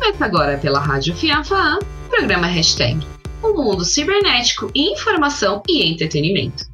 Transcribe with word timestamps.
Começa 0.00 0.24
agora 0.24 0.56
pela 0.56 0.80
Rádio 0.80 1.14
Fianfaan, 1.14 1.78
programa 2.08 2.46
Hashtag, 2.46 3.06
o 3.42 3.48
um 3.48 3.64
mundo 3.64 3.84
cibernético, 3.84 4.70
informação 4.74 5.62
e 5.68 5.92
entretenimento. 5.92 6.64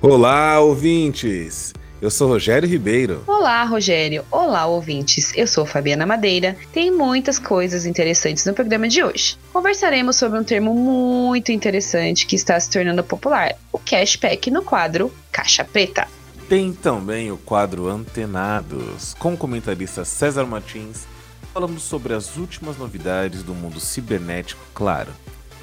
Olá, 0.00 0.58
ouvintes! 0.58 1.72
Eu 2.00 2.10
sou 2.10 2.26
Rogério 2.26 2.68
Ribeiro. 2.68 3.22
Olá, 3.28 3.62
Rogério. 3.62 4.24
Olá, 4.28 4.66
ouvintes. 4.66 5.32
Eu 5.36 5.46
sou 5.46 5.64
Fabiana 5.64 6.04
Madeira. 6.04 6.56
Tem 6.72 6.90
muitas 6.90 7.38
coisas 7.38 7.86
interessantes 7.86 8.44
no 8.44 8.52
programa 8.52 8.88
de 8.88 9.04
hoje. 9.04 9.38
Conversaremos 9.52 10.16
sobre 10.16 10.36
um 10.36 10.42
termo 10.42 10.74
muito 10.74 11.52
interessante 11.52 12.26
que 12.26 12.34
está 12.34 12.58
se 12.58 12.68
tornando 12.68 13.04
popular: 13.04 13.54
o 13.72 13.78
cashback 13.78 14.50
no 14.50 14.62
quadro 14.62 15.12
Caixa 15.30 15.64
Preta. 15.64 16.08
Tem 16.52 16.70
também 16.70 17.32
o 17.32 17.38
quadro 17.38 17.88
Antenados, 17.88 19.14
com 19.14 19.32
o 19.32 19.36
comentarista 19.38 20.04
César 20.04 20.44
Martins, 20.44 21.06
falando 21.50 21.80
sobre 21.80 22.12
as 22.12 22.36
últimas 22.36 22.76
novidades 22.76 23.42
do 23.42 23.54
mundo 23.54 23.80
cibernético, 23.80 24.60
claro, 24.74 25.10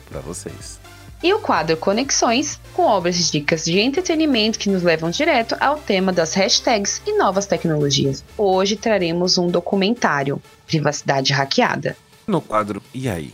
para 0.09 0.19
vocês. 0.19 0.79
E 1.21 1.31
o 1.31 1.39
quadro 1.39 1.77
Conexões, 1.77 2.59
com 2.73 2.87
obras 2.87 3.19
e 3.19 3.31
dicas 3.31 3.65
de 3.65 3.79
entretenimento 3.79 4.57
que 4.57 4.67
nos 4.67 4.81
levam 4.81 5.11
direto 5.11 5.55
ao 5.59 5.77
tema 5.77 6.11
das 6.11 6.33
hashtags 6.33 7.03
e 7.05 7.15
novas 7.19 7.45
tecnologias. 7.45 8.25
Hoje 8.35 8.75
traremos 8.75 9.37
um 9.37 9.47
documentário, 9.47 10.41
Privacidade 10.65 11.33
Hackeada. 11.33 11.95
No 12.25 12.41
quadro 12.41 12.81
E 12.95 13.07
aí? 13.07 13.31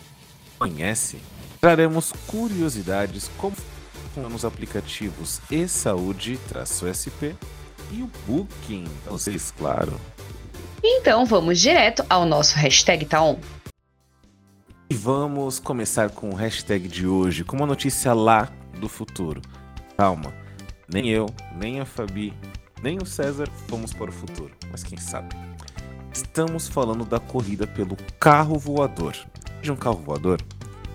Conhece? 0.60 1.20
Traremos 1.62 2.12
curiosidades 2.28 3.32
como 3.38 3.56
funcionam 4.16 4.34
os 4.34 4.46
aplicativos 4.46 5.42
e-saúde-sp 5.52 7.36
e 7.92 8.02
o 8.02 8.10
Booking, 8.26 8.86
vocês, 9.06 9.52
claro. 9.52 10.00
Então 10.82 11.26
vamos 11.26 11.60
direto 11.60 12.06
ao 12.10 12.26
nosso 12.26 12.56
hashtag 12.56 13.06
Taon. 13.06 13.36
E 14.90 14.96
vamos 14.96 15.60
começar 15.60 16.10
com 16.12 16.30
o 16.30 16.36
hashtag 16.36 16.88
de 16.88 17.06
hoje, 17.06 17.44
com 17.44 17.58
uma 17.58 17.66
notícia 17.66 18.14
lá 18.14 18.50
do 18.80 18.88
futuro. 18.88 19.42
Calma, 19.98 20.34
nem 20.88 21.10
eu, 21.10 21.26
nem 21.58 21.82
a 21.82 21.86
Fabi, 21.86 22.34
nem 22.82 22.98
o 22.98 23.06
César 23.06 23.50
fomos 23.68 23.94
para 23.94 24.10
o 24.10 24.14
futuro, 24.14 24.54
mas 24.72 24.84
quem 24.84 24.98
sabe. 24.98 25.36
Estamos 26.14 26.70
falando 26.70 27.04
da 27.04 27.20
corrida 27.20 27.68
pelo 27.68 27.98
carro 28.20 28.58
voador. 28.58 29.16
De 29.62 29.72
um 29.72 29.76
carro 29.76 29.98
voador? 29.98 30.40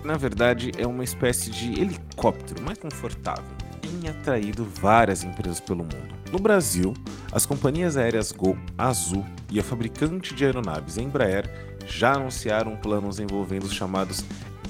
Na 0.03 0.17
verdade, 0.17 0.71
é 0.77 0.87
uma 0.87 1.03
espécie 1.03 1.51
de 1.51 1.79
helicóptero 1.79 2.61
mais 2.63 2.77
confortável. 2.77 3.45
Tem 3.81 4.09
atraído 4.09 4.65
várias 4.65 5.23
empresas 5.23 5.59
pelo 5.59 5.83
mundo. 5.83 6.15
No 6.31 6.39
Brasil, 6.39 6.93
as 7.31 7.45
companhias 7.45 7.97
aéreas 7.97 8.31
Gol, 8.31 8.57
Azul 8.77 9.25
e 9.51 9.59
a 9.59 9.63
fabricante 9.63 10.33
de 10.33 10.45
aeronaves 10.45 10.97
Embraer 10.97 11.77
já 11.85 12.13
anunciaram 12.13 12.75
planos 12.75 13.19
envolvendo 13.19 13.63
os 13.63 13.73
chamados 13.73 14.23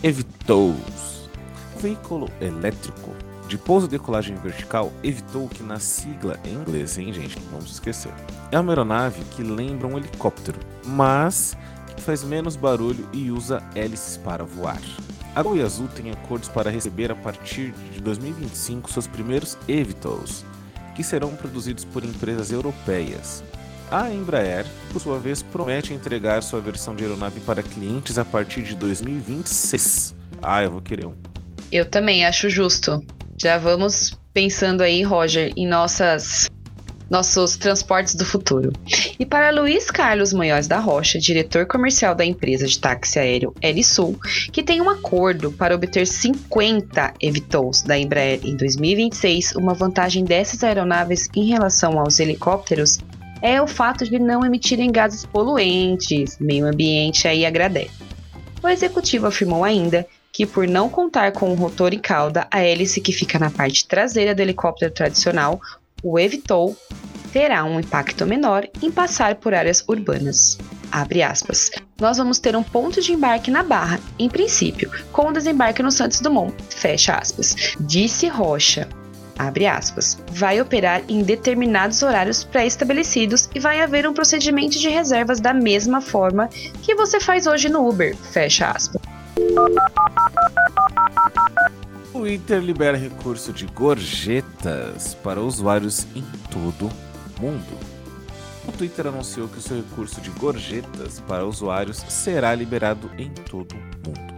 EVTOLs. 0.03 1.29
O 1.75 1.79
veículo 1.79 2.29
elétrico 2.41 3.11
de 3.47 3.57
pouso 3.57 3.85
e 3.85 3.89
decolagem 3.89 4.35
vertical 4.37 4.91
evitou 5.03 5.47
que 5.47 5.61
na 5.61 5.77
sigla 5.77 6.39
em 6.45 6.53
inglês, 6.53 6.97
hein, 6.97 7.11
gente? 7.13 7.37
Vamos 7.51 7.71
esquecer. 7.71 8.11
É 8.51 8.59
uma 8.59 8.71
aeronave 8.71 9.23
que 9.31 9.43
lembra 9.43 9.87
um 9.87 9.97
helicóptero, 9.97 10.59
mas 10.85 11.57
que 11.95 12.01
faz 12.01 12.23
menos 12.23 12.55
barulho 12.55 13.07
e 13.11 13.29
usa 13.29 13.61
hélices 13.75 14.17
para 14.17 14.43
voar. 14.43 14.81
A 15.35 15.41
Gol 15.41 15.63
Azul 15.63 15.87
têm 15.87 16.11
acordos 16.11 16.49
para 16.49 16.69
receber 16.69 17.11
a 17.11 17.15
partir 17.15 17.71
de 17.93 18.01
2025 18.01 18.91
seus 18.91 19.07
primeiros 19.07 19.57
eVTOLs, 19.67 20.45
que 20.95 21.03
serão 21.03 21.35
produzidos 21.35 21.85
por 21.85 22.03
empresas 22.03 22.51
europeias, 22.51 23.43
a 23.91 24.09
Embraer, 24.09 24.65
por 24.93 25.01
sua 25.01 25.19
vez, 25.19 25.43
promete 25.43 25.93
entregar 25.93 26.41
sua 26.41 26.61
versão 26.61 26.95
de 26.95 27.03
aeronave 27.03 27.41
para 27.41 27.61
clientes 27.61 28.17
a 28.17 28.23
partir 28.23 28.61
de 28.61 28.73
2026. 28.73 30.15
Ah, 30.41 30.63
eu 30.63 30.71
vou 30.71 30.81
querer 30.81 31.07
um. 31.07 31.13
Eu 31.69 31.85
também 31.85 32.25
acho 32.25 32.49
justo. 32.49 33.05
Já 33.37 33.57
vamos 33.57 34.17
pensando 34.33 34.79
aí, 34.79 35.03
Roger, 35.03 35.51
em 35.57 35.67
nossas 35.67 36.49
nossos 37.11 37.57
transportes 37.57 38.15
do 38.15 38.25
futuro. 38.25 38.71
E 39.19 39.25
para 39.25 39.51
Luiz 39.51 39.91
Carlos 39.91 40.31
Munhoz 40.31 40.65
da 40.65 40.79
Rocha, 40.79 41.19
diretor 41.19 41.65
comercial 41.65 42.15
da 42.15 42.23
empresa 42.23 42.65
de 42.65 42.79
táxi 42.79 43.19
aéreo 43.19 43.53
Elisul, 43.61 44.17
que 44.51 44.63
tem 44.63 44.79
um 44.79 44.89
acordo 44.89 45.51
para 45.51 45.75
obter 45.75 46.07
50 46.07 47.15
eVTOLs 47.21 47.81
da 47.81 47.99
Embraer 47.99 48.39
em 48.45 48.55
2026, 48.55 49.57
uma 49.57 49.73
vantagem 49.73 50.23
dessas 50.23 50.63
aeronaves 50.63 51.27
em 51.35 51.49
relação 51.49 51.99
aos 51.99 52.17
helicópteros 52.17 52.97
é 53.41 53.61
o 53.61 53.67
fato 53.67 54.05
de 54.05 54.17
não 54.17 54.45
emitirem 54.45 54.89
gases 54.89 55.25
poluentes, 55.25 56.37
meio 56.39 56.65
ambiente 56.65 57.27
aí 57.27 57.45
agradece. 57.45 57.91
O 58.63 58.69
executivo 58.69 59.27
afirmou 59.27 59.65
ainda 59.65 60.07
que, 60.31 60.45
por 60.45 60.67
não 60.67 60.87
contar 60.87 61.33
com 61.33 61.51
o 61.51 61.55
rotor 61.55 61.93
e 61.93 61.99
cauda, 61.99 62.47
a 62.49 62.61
hélice 62.61 63.01
que 63.01 63.11
fica 63.11 63.37
na 63.37 63.49
parte 63.49 63.85
traseira 63.85 64.33
do 64.33 64.41
helicóptero 64.41 64.93
tradicional, 64.93 65.59
o 66.03 66.19
evitou, 66.19 66.75
terá 67.31 67.63
um 67.63 67.79
impacto 67.79 68.25
menor 68.25 68.67
em 68.81 68.91
passar 68.91 69.35
por 69.35 69.53
áreas 69.53 69.83
urbanas. 69.87 70.57
Nós 71.99 72.17
vamos 72.17 72.39
ter 72.39 72.55
um 72.55 72.63
ponto 72.63 73.01
de 73.01 73.13
embarque 73.13 73.49
na 73.49 73.63
Barra, 73.63 73.99
em 74.19 74.29
princípio, 74.29 74.91
com 75.11 75.29
o 75.29 75.33
desembarque 75.33 75.81
no 75.81 75.91
Santos 75.91 76.19
Dumont. 76.19 76.53
Fecha 76.69 77.15
aspas. 77.15 77.75
Disse 77.79 78.27
Rocha 78.27 78.87
aspas, 79.67 80.19
vai 80.29 80.61
operar 80.61 81.01
em 81.09 81.23
determinados 81.23 82.03
horários 82.03 82.43
pré-estabelecidos 82.43 83.49
e 83.55 83.59
vai 83.59 83.81
haver 83.81 84.07
um 84.07 84.13
procedimento 84.13 84.77
de 84.77 84.89
reservas 84.89 85.39
da 85.39 85.53
mesma 85.53 85.99
forma 85.99 86.47
que 86.81 86.93
você 86.93 87.19
faz 87.19 87.47
hoje 87.47 87.67
no 87.69 87.87
Uber, 87.87 88.15
fecha 88.15 88.69
aspas. 88.69 89.01
O 92.13 92.19
Twitter 92.19 92.59
libera 92.59 92.97
recurso 92.97 93.53
de 93.53 93.65
gorjetas 93.67 95.15
para 95.15 95.39
usuários 95.39 96.05
em 96.13 96.23
todo 96.51 96.87
o 96.87 97.41
mundo. 97.41 97.79
O 98.67 98.71
Twitter 98.73 99.07
anunciou 99.07 99.47
que 99.47 99.57
o 99.57 99.61
seu 99.61 99.77
recurso 99.77 100.19
de 100.19 100.29
gorjetas 100.31 101.21
para 101.21 101.45
usuários 101.45 101.97
será 102.09 102.53
liberado 102.53 103.09
em 103.17 103.29
todo 103.29 103.73
o 103.73 104.09
mundo. 104.09 104.31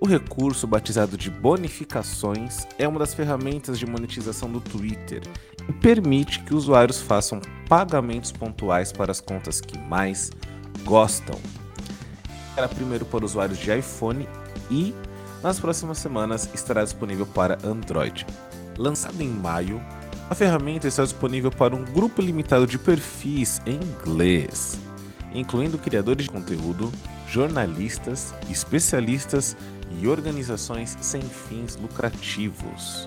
O 0.00 0.06
recurso, 0.06 0.66
batizado 0.66 1.16
de 1.16 1.30
bonificações, 1.30 2.66
é 2.78 2.86
uma 2.86 3.00
das 3.00 3.12
ferramentas 3.12 3.78
de 3.78 3.84
monetização 3.84 4.50
do 4.50 4.60
Twitter 4.60 5.22
e 5.68 5.72
permite 5.72 6.40
que 6.40 6.54
usuários 6.54 7.00
façam 7.00 7.40
pagamentos 7.68 8.30
pontuais 8.30 8.92
para 8.92 9.10
as 9.10 9.20
contas 9.20 9.60
que 9.60 9.78
mais 9.78 10.30
gostam. 10.84 11.38
Era 12.56 12.68
primeiro 12.68 13.04
para 13.04 13.24
usuários 13.24 13.58
de 13.58 13.76
iPhone 13.76 14.28
e, 14.70 14.94
nas 15.42 15.58
próximas 15.58 15.98
semanas, 15.98 16.48
estará 16.54 16.84
disponível 16.84 17.26
para 17.26 17.58
Android. 17.64 18.26
Lançado 18.78 19.20
em 19.20 19.28
maio, 19.28 19.82
a 20.30 20.34
ferramenta 20.34 20.88
está 20.88 21.02
disponível 21.02 21.50
para 21.50 21.74
um 21.74 21.84
grupo 21.84 22.22
limitado 22.22 22.66
de 22.66 22.78
perfis 22.78 23.60
em 23.66 23.74
inglês, 23.74 24.78
incluindo 25.34 25.76
criadores 25.76 26.24
de 26.24 26.30
conteúdo, 26.30 26.90
jornalistas, 27.28 28.34
especialistas 28.50 29.56
e 30.00 30.06
organizações 30.06 30.96
sem 31.00 31.20
fins 31.20 31.76
lucrativos. 31.76 33.06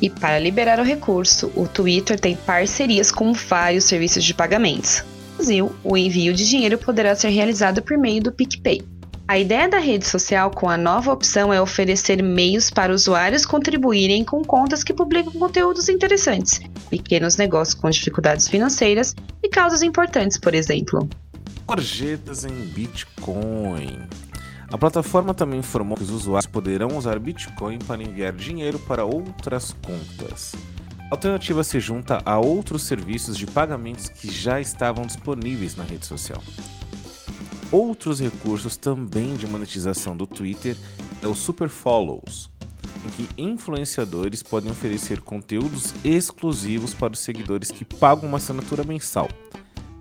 E 0.00 0.10
para 0.10 0.38
liberar 0.38 0.78
o 0.78 0.84
recurso, 0.84 1.50
o 1.54 1.66
Twitter 1.66 2.18
tem 2.18 2.36
parcerias 2.36 3.10
com 3.10 3.32
vários 3.32 3.84
serviços 3.84 4.24
de 4.24 4.34
pagamentos. 4.34 5.02
No 5.30 5.36
Brasil, 5.36 5.76
o 5.82 5.96
envio 5.96 6.34
de 6.34 6.48
dinheiro 6.48 6.78
poderá 6.78 7.14
ser 7.14 7.28
realizado 7.28 7.82
por 7.82 7.96
meio 7.96 8.22
do 8.22 8.32
PicPay. 8.32 8.95
A 9.28 9.36
ideia 9.36 9.68
da 9.68 9.78
rede 9.78 10.06
social 10.06 10.52
com 10.52 10.70
a 10.70 10.76
nova 10.76 11.12
opção 11.12 11.52
é 11.52 11.60
oferecer 11.60 12.22
meios 12.22 12.70
para 12.70 12.94
usuários 12.94 13.44
contribuírem 13.44 14.24
com 14.24 14.40
contas 14.44 14.84
que 14.84 14.94
publicam 14.94 15.32
conteúdos 15.32 15.88
interessantes, 15.88 16.60
pequenos 16.88 17.36
negócios 17.36 17.74
com 17.74 17.90
dificuldades 17.90 18.46
financeiras 18.46 19.16
e 19.42 19.48
causas 19.48 19.82
importantes, 19.82 20.38
por 20.38 20.54
exemplo. 20.54 21.08
Gorjetas 21.66 22.44
em 22.44 22.54
Bitcoin. 22.66 23.98
A 24.70 24.78
plataforma 24.78 25.34
também 25.34 25.58
informou 25.58 25.96
que 25.96 26.04
os 26.04 26.10
usuários 26.10 26.46
poderão 26.46 26.96
usar 26.96 27.18
Bitcoin 27.18 27.80
para 27.80 28.04
enviar 28.04 28.32
dinheiro 28.32 28.78
para 28.78 29.04
outras 29.04 29.74
contas. 29.84 30.54
A 31.10 31.14
alternativa 31.14 31.64
se 31.64 31.80
junta 31.80 32.22
a 32.24 32.38
outros 32.38 32.84
serviços 32.84 33.36
de 33.36 33.46
pagamentos 33.46 34.08
que 34.08 34.30
já 34.30 34.60
estavam 34.60 35.04
disponíveis 35.04 35.74
na 35.74 35.82
rede 35.82 36.06
social. 36.06 36.40
Outros 37.72 38.20
recursos 38.20 38.76
também 38.76 39.34
de 39.34 39.46
monetização 39.46 40.16
do 40.16 40.26
Twitter 40.26 40.76
é 41.20 41.26
o 41.26 41.34
Super 41.34 41.68
Follows, 41.68 42.48
em 43.04 43.10
que 43.10 43.28
influenciadores 43.36 44.42
podem 44.42 44.70
oferecer 44.70 45.20
conteúdos 45.20 45.92
exclusivos 46.04 46.94
para 46.94 47.12
os 47.12 47.18
seguidores 47.18 47.70
que 47.70 47.84
pagam 47.84 48.28
uma 48.28 48.38
assinatura 48.38 48.84
mensal. 48.84 49.28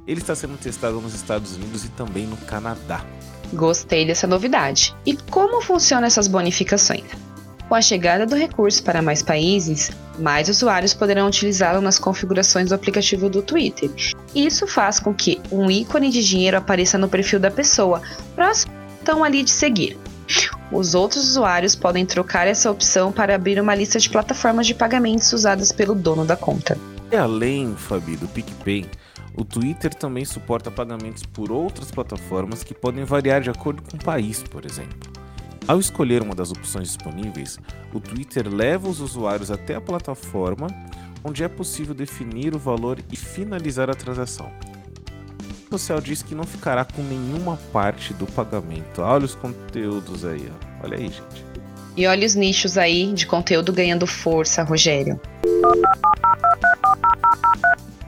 Ele 0.07 0.21
está 0.21 0.35
sendo 0.35 0.57
testado 0.59 1.01
nos 1.01 1.15
Estados 1.15 1.55
Unidos 1.55 1.83
e 1.85 1.89
também 1.89 2.27
no 2.27 2.37
Canadá. 2.37 3.03
Gostei 3.51 4.05
dessa 4.05 4.27
novidade. 4.27 4.95
E 5.03 5.17
como 5.17 5.59
funcionam 5.61 6.05
essas 6.05 6.27
bonificações? 6.27 7.24
Com 7.67 7.75
a 7.75 7.81
chegada 7.81 8.25
do 8.25 8.35
recurso 8.35 8.83
para 8.83 9.01
mais 9.01 9.23
países, 9.23 9.91
mais 10.19 10.49
usuários 10.49 10.93
poderão 10.93 11.27
utilizá-lo 11.27 11.81
nas 11.81 11.97
configurações 11.97 12.69
do 12.69 12.75
aplicativo 12.75 13.29
do 13.29 13.41
Twitter. 13.41 13.89
Isso 14.35 14.67
faz 14.67 14.99
com 14.99 15.13
que 15.13 15.41
um 15.51 15.69
ícone 15.69 16.09
de 16.09 16.23
dinheiro 16.23 16.57
apareça 16.57 16.97
no 16.97 17.09
perfil 17.09 17.39
da 17.39 17.49
pessoa, 17.49 18.01
próximo 18.35 18.71
então 19.01 19.23
ali 19.23 19.43
de 19.43 19.51
seguir. 19.51 19.97
Os 20.71 20.95
outros 20.95 21.29
usuários 21.29 21.75
podem 21.75 22.05
trocar 22.05 22.47
essa 22.47 22.71
opção 22.71 23.11
para 23.11 23.35
abrir 23.35 23.59
uma 23.59 23.75
lista 23.75 23.99
de 23.99 24.09
plataformas 24.09 24.65
de 24.65 24.73
pagamentos 24.73 25.31
usadas 25.31 25.71
pelo 25.71 25.93
dono 25.93 26.25
da 26.25 26.35
conta. 26.35 26.75
E 27.11 27.15
além, 27.15 27.75
Fabi, 27.75 28.15
do 28.15 28.27
PicPay, 28.27 28.85
o 29.35 29.45
Twitter 29.45 29.93
também 29.93 30.25
suporta 30.25 30.71
pagamentos 30.71 31.23
por 31.23 31.51
outras 31.51 31.91
plataformas 31.91 32.63
que 32.63 32.73
podem 32.73 33.05
variar 33.05 33.41
de 33.41 33.49
acordo 33.49 33.83
com 33.83 33.95
o 33.95 34.03
país, 34.03 34.41
por 34.41 34.65
exemplo. 34.65 35.24
Ao 35.67 35.79
escolher 35.79 36.21
uma 36.21 36.35
das 36.35 36.51
opções 36.51 36.89
disponíveis, 36.89 37.57
o 37.91 37.99
Twitter 37.99 38.47
leva 38.47 38.87
os 38.87 38.99
usuários 38.99 39.49
até 39.49 39.73
a 39.73 39.81
plataforma 39.81 40.67
onde 41.23 41.43
é 41.43 41.47
possível 41.47 41.95
definir 41.95 42.53
o 42.53 42.59
valor 42.59 42.99
e 43.11 43.15
finalizar 43.15 43.89
a 43.89 43.95
transação. 43.95 44.51
O 45.67 45.71
social 45.71 45.99
diz 45.99 46.21
que 46.21 46.35
não 46.35 46.43
ficará 46.43 46.85
com 46.85 47.01
nenhuma 47.01 47.57
parte 47.73 48.13
do 48.13 48.27
pagamento. 48.27 49.01
Olha 49.01 49.25
os 49.25 49.33
conteúdos 49.33 50.23
aí, 50.23 50.47
ó. 50.51 50.85
olha 50.85 50.97
aí, 50.97 51.05
gente. 51.05 51.43
E 51.97 52.05
olha 52.05 52.27
os 52.27 52.35
nichos 52.35 52.77
aí 52.77 53.11
de 53.11 53.25
conteúdo 53.25 53.73
ganhando 53.73 54.05
força, 54.05 54.61
Rogério. 54.61 55.19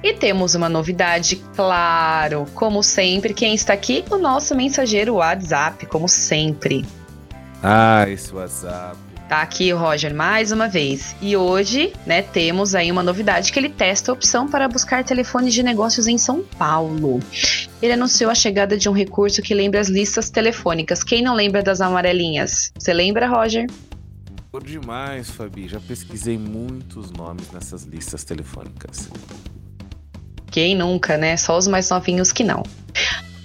E 0.04 0.14
temos 0.14 0.54
uma 0.54 0.70
novidade, 0.70 1.38
claro, 1.56 2.46
como 2.54 2.84
sempre, 2.84 3.34
quem 3.34 3.56
está 3.56 3.74
aqui? 3.74 4.06
O 4.12 4.18
nosso 4.18 4.54
mensageiro 4.54 5.16
WhatsApp, 5.16 5.88
como 5.88 6.08
sempre. 6.08 6.86
Ah, 7.64 8.06
esse 8.08 8.34
WhatsApp. 8.34 8.98
Tá 9.28 9.42
aqui 9.42 9.74
o 9.74 9.78
Roger 9.78 10.14
mais 10.16 10.54
uma 10.54 10.70
vez. 10.70 11.14
E 11.22 11.36
hoje, 11.36 11.92
né, 12.06 12.22
temos 12.22 12.74
aí 12.74 12.90
uma 12.90 13.04
novidade 13.04 13.52
que 13.52 13.60
ele 13.60 13.68
testa 13.68 14.10
a 14.10 14.14
opção 14.14 14.48
para 14.48 14.70
buscar 14.70 15.04
telefones 15.04 15.54
de 15.54 15.62
negócios 15.62 16.08
em 16.08 16.18
São 16.18 16.44
Paulo. 16.44 17.20
Ele 17.82 17.92
anunciou 17.92 18.32
a 18.32 18.36
chegada 18.36 18.78
de 18.78 18.88
um 18.88 18.94
recurso 18.94 19.42
que 19.42 19.54
lembra 19.54 19.82
as 19.82 19.90
listas 19.90 20.30
telefônicas. 20.30 21.04
Quem 21.04 21.22
não 21.22 21.36
lembra 21.36 21.62
das 21.62 21.82
amarelinhas? 21.82 22.72
Você 22.80 22.94
lembra, 22.94 23.28
Roger? 23.28 23.68
Por 24.50 24.64
demais, 24.64 25.30
Fabi. 25.30 25.68
Já 25.68 25.80
pesquisei 25.82 26.38
muitos 26.38 27.12
nomes 27.12 27.52
nessas 27.52 27.84
listas 27.84 28.24
telefônicas. 28.24 29.10
Quem 30.50 30.74
nunca, 30.74 31.18
né? 31.18 31.36
Só 31.36 31.58
os 31.58 31.68
mais 31.68 31.90
novinhos 31.90 32.32
que 32.32 32.46
não. 32.46 32.64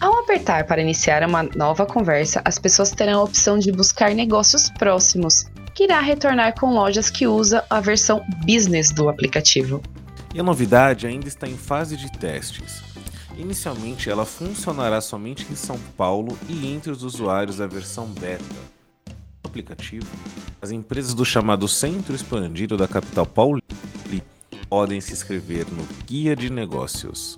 Ao 0.02 0.18
apertar 0.18 0.66
para 0.66 0.82
iniciar 0.82 1.22
uma 1.22 1.44
nova 1.44 1.86
conversa, 1.86 2.42
as 2.44 2.58
pessoas 2.58 2.90
terão 2.90 3.20
a 3.20 3.22
opção 3.22 3.56
de 3.56 3.70
buscar 3.70 4.12
negócios 4.12 4.68
próximos, 4.68 5.44
que 5.76 5.84
irá 5.84 6.00
retornar 6.00 6.58
com 6.58 6.74
lojas 6.74 7.08
que 7.08 7.24
usam 7.24 7.62
a 7.70 7.78
versão 7.78 8.20
business 8.44 8.90
do 8.90 9.08
aplicativo. 9.08 9.80
E 10.34 10.40
a 10.40 10.42
novidade 10.42 11.06
ainda 11.06 11.28
está 11.28 11.46
em 11.46 11.56
fase 11.56 11.96
de 11.96 12.10
testes. 12.18 12.82
Inicialmente, 13.36 14.10
ela 14.10 14.26
funcionará 14.26 15.00
somente 15.00 15.46
em 15.48 15.54
São 15.54 15.78
Paulo 15.96 16.36
e 16.48 16.66
entre 16.66 16.90
os 16.90 17.04
usuários 17.04 17.58
da 17.58 17.68
versão 17.68 18.08
beta. 18.08 18.42
No 19.06 19.14
aplicativo, 19.44 20.08
as 20.60 20.72
empresas 20.72 21.14
do 21.14 21.24
chamado 21.24 21.68
Centro 21.68 22.12
Expandido 22.12 22.76
da 22.76 22.88
capital 22.88 23.24
paulista 23.24 23.72
podem 24.68 25.00
se 25.00 25.12
inscrever 25.12 25.66
no 25.70 25.86
Guia 26.06 26.34
de 26.34 26.50
Negócios. 26.50 27.36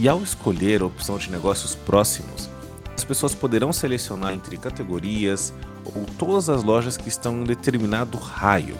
E 0.00 0.08
ao 0.08 0.22
escolher 0.22 0.80
a 0.80 0.86
opção 0.86 1.18
de 1.18 1.28
negócios 1.28 1.74
próximos, 1.74 2.48
as 2.96 3.02
pessoas 3.02 3.34
poderão 3.34 3.72
selecionar 3.72 4.32
entre 4.32 4.56
categorias 4.56 5.52
ou 5.84 6.06
todas 6.16 6.48
as 6.48 6.62
lojas 6.62 6.96
que 6.96 7.08
estão 7.08 7.34
em 7.34 7.40
um 7.40 7.44
determinado 7.44 8.16
raio. 8.16 8.78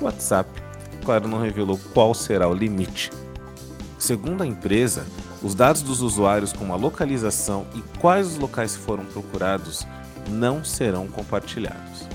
O 0.00 0.04
WhatsApp, 0.04 0.48
claro, 1.04 1.28
não 1.28 1.38
revelou 1.38 1.78
qual 1.92 2.14
será 2.14 2.48
o 2.48 2.54
limite. 2.54 3.10
Segundo 3.98 4.42
a 4.42 4.46
empresa, 4.46 5.04
os 5.42 5.54
dados 5.54 5.82
dos 5.82 6.00
usuários 6.00 6.54
como 6.54 6.72
a 6.72 6.76
localização 6.76 7.66
e 7.74 7.82
quais 7.98 8.26
os 8.28 8.38
locais 8.38 8.74
foram 8.74 9.04
procurados 9.04 9.86
não 10.30 10.64
serão 10.64 11.08
compartilhados, 11.08 12.08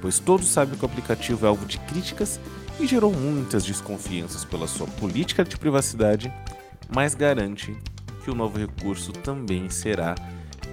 pois 0.00 0.20
todos 0.20 0.46
sabem 0.46 0.78
que 0.78 0.84
o 0.84 0.88
aplicativo 0.88 1.44
é 1.44 1.48
alvo 1.48 1.66
de 1.66 1.78
críticas 1.80 2.38
e 2.78 2.86
gerou 2.86 3.12
muitas 3.12 3.64
desconfianças 3.64 4.44
pela 4.44 4.68
sua 4.68 4.86
política 4.86 5.44
de 5.44 5.58
privacidade 5.58 6.32
mas 6.94 7.14
garante 7.14 7.76
que 8.24 8.30
o 8.30 8.34
novo 8.34 8.58
recurso 8.58 9.12
também 9.12 9.70
será 9.70 10.14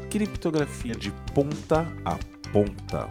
criptografia 0.10 0.94
de 0.94 1.12
ponta 1.34 1.88
a 2.06 2.18
ponta. 2.52 3.10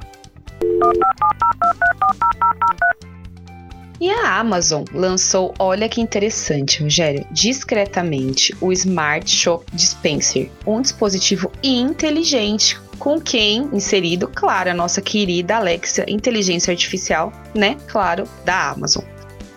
E 4.01 4.11
a 4.11 4.41
Amazon 4.41 4.85
lançou, 4.93 5.55
olha 5.61 5.89
que 5.89 6.01
interessante, 6.01 6.83
Rogério, 6.83 7.25
discretamente 7.31 8.53
o 8.61 8.73
Smart 8.73 9.31
Shop 9.31 9.65
Dispenser, 9.73 10.51
um 10.67 10.81
dispositivo 10.81 11.53
inteligente 11.63 12.81
com 12.99 13.21
quem 13.21 13.69
inserido, 13.73 14.29
claro, 14.29 14.71
a 14.71 14.75
nossa 14.75 15.01
querida 15.01 15.57
Alexa, 15.57 16.05
inteligência 16.09 16.73
artificial, 16.73 17.33
né? 17.55 17.77
Claro, 17.89 18.29
da 18.45 18.71
Amazon. 18.71 19.05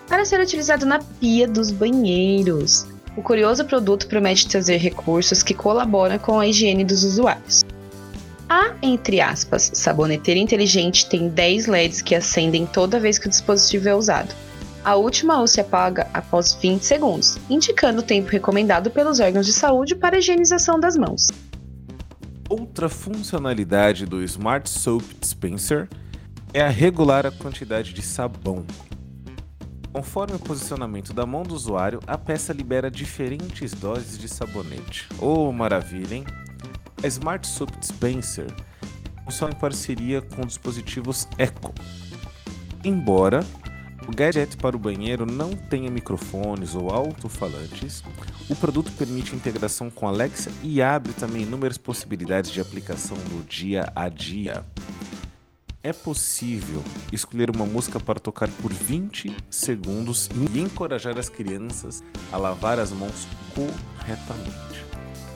Para 0.08 0.24
ser 0.24 0.40
utilizado 0.40 0.86
na 0.86 1.00
pia 1.00 1.48
dos 1.48 1.72
banheiros. 1.72 2.86
O 3.16 3.22
curioso 3.22 3.64
produto 3.64 4.06
promete 4.06 4.46
trazer 4.46 4.76
recursos 4.76 5.42
que 5.42 5.54
colaboram 5.54 6.18
com 6.18 6.38
a 6.38 6.46
higiene 6.46 6.84
dos 6.84 7.02
usuários. 7.02 7.64
A, 8.46 8.74
entre 8.82 9.20
aspas, 9.20 9.70
saboneteira 9.74 10.38
inteligente 10.38 11.08
tem 11.08 11.28
10 11.28 11.66
LEDs 11.66 12.02
que 12.02 12.14
acendem 12.14 12.66
toda 12.66 13.00
vez 13.00 13.18
que 13.18 13.26
o 13.26 13.30
dispositivo 13.30 13.88
é 13.88 13.94
usado. 13.94 14.34
A 14.84 14.94
última 14.94 15.40
luz 15.40 15.52
se 15.52 15.60
apaga 15.60 16.06
após 16.12 16.52
20 16.52 16.82
segundos, 16.82 17.38
indicando 17.48 18.00
o 18.00 18.04
tempo 18.04 18.30
recomendado 18.30 18.90
pelos 18.90 19.18
órgãos 19.18 19.46
de 19.46 19.52
saúde 19.52 19.96
para 19.96 20.16
a 20.16 20.18
higienização 20.18 20.78
das 20.78 20.96
mãos. 20.96 21.32
Outra 22.48 22.88
funcionalidade 22.88 24.06
do 24.06 24.22
Smart 24.22 24.68
Soap 24.68 25.02
Dispenser 25.18 25.88
é 26.52 26.60
a 26.60 26.68
regular 26.68 27.26
a 27.26 27.32
quantidade 27.32 27.92
de 27.92 28.02
sabão 28.02 28.64
Conforme 29.96 30.34
o 30.34 30.38
posicionamento 30.38 31.14
da 31.14 31.24
mão 31.24 31.42
do 31.42 31.54
usuário, 31.54 32.00
a 32.06 32.18
peça 32.18 32.52
libera 32.52 32.90
diferentes 32.90 33.72
doses 33.72 34.18
de 34.18 34.28
sabonete. 34.28 35.08
Oh, 35.18 35.50
maravilha, 35.50 36.16
hein? 36.16 36.24
A 37.02 37.06
Smart 37.06 37.46
Soap 37.46 37.74
Dispenser 37.80 38.46
funciona 39.24 39.54
em 39.54 39.58
parceria 39.58 40.20
com 40.20 40.44
dispositivos 40.44 41.26
Echo. 41.38 41.72
Embora 42.84 43.42
o 44.06 44.14
gadget 44.14 44.58
para 44.58 44.76
o 44.76 44.78
banheiro 44.78 45.24
não 45.24 45.52
tenha 45.56 45.90
microfones 45.90 46.74
ou 46.74 46.90
alto-falantes, 46.90 48.04
o 48.50 48.54
produto 48.54 48.92
permite 48.98 49.34
integração 49.34 49.88
com 49.88 50.06
Alexa 50.06 50.52
e 50.62 50.82
abre 50.82 51.14
também 51.14 51.44
inúmeras 51.44 51.78
possibilidades 51.78 52.50
de 52.50 52.60
aplicação 52.60 53.16
no 53.30 53.42
dia 53.44 53.90
a 53.96 54.10
dia 54.10 54.62
é 55.86 55.92
possível 55.92 56.82
escolher 57.12 57.48
uma 57.48 57.64
música 57.64 58.00
para 58.00 58.18
tocar 58.18 58.48
por 58.60 58.72
20 58.72 59.36
segundos 59.48 60.28
e 60.34 60.58
encorajar 60.58 61.16
as 61.16 61.28
crianças 61.28 62.02
a 62.32 62.36
lavar 62.36 62.80
as 62.80 62.90
mãos 62.90 63.28
corretamente. 63.54 64.84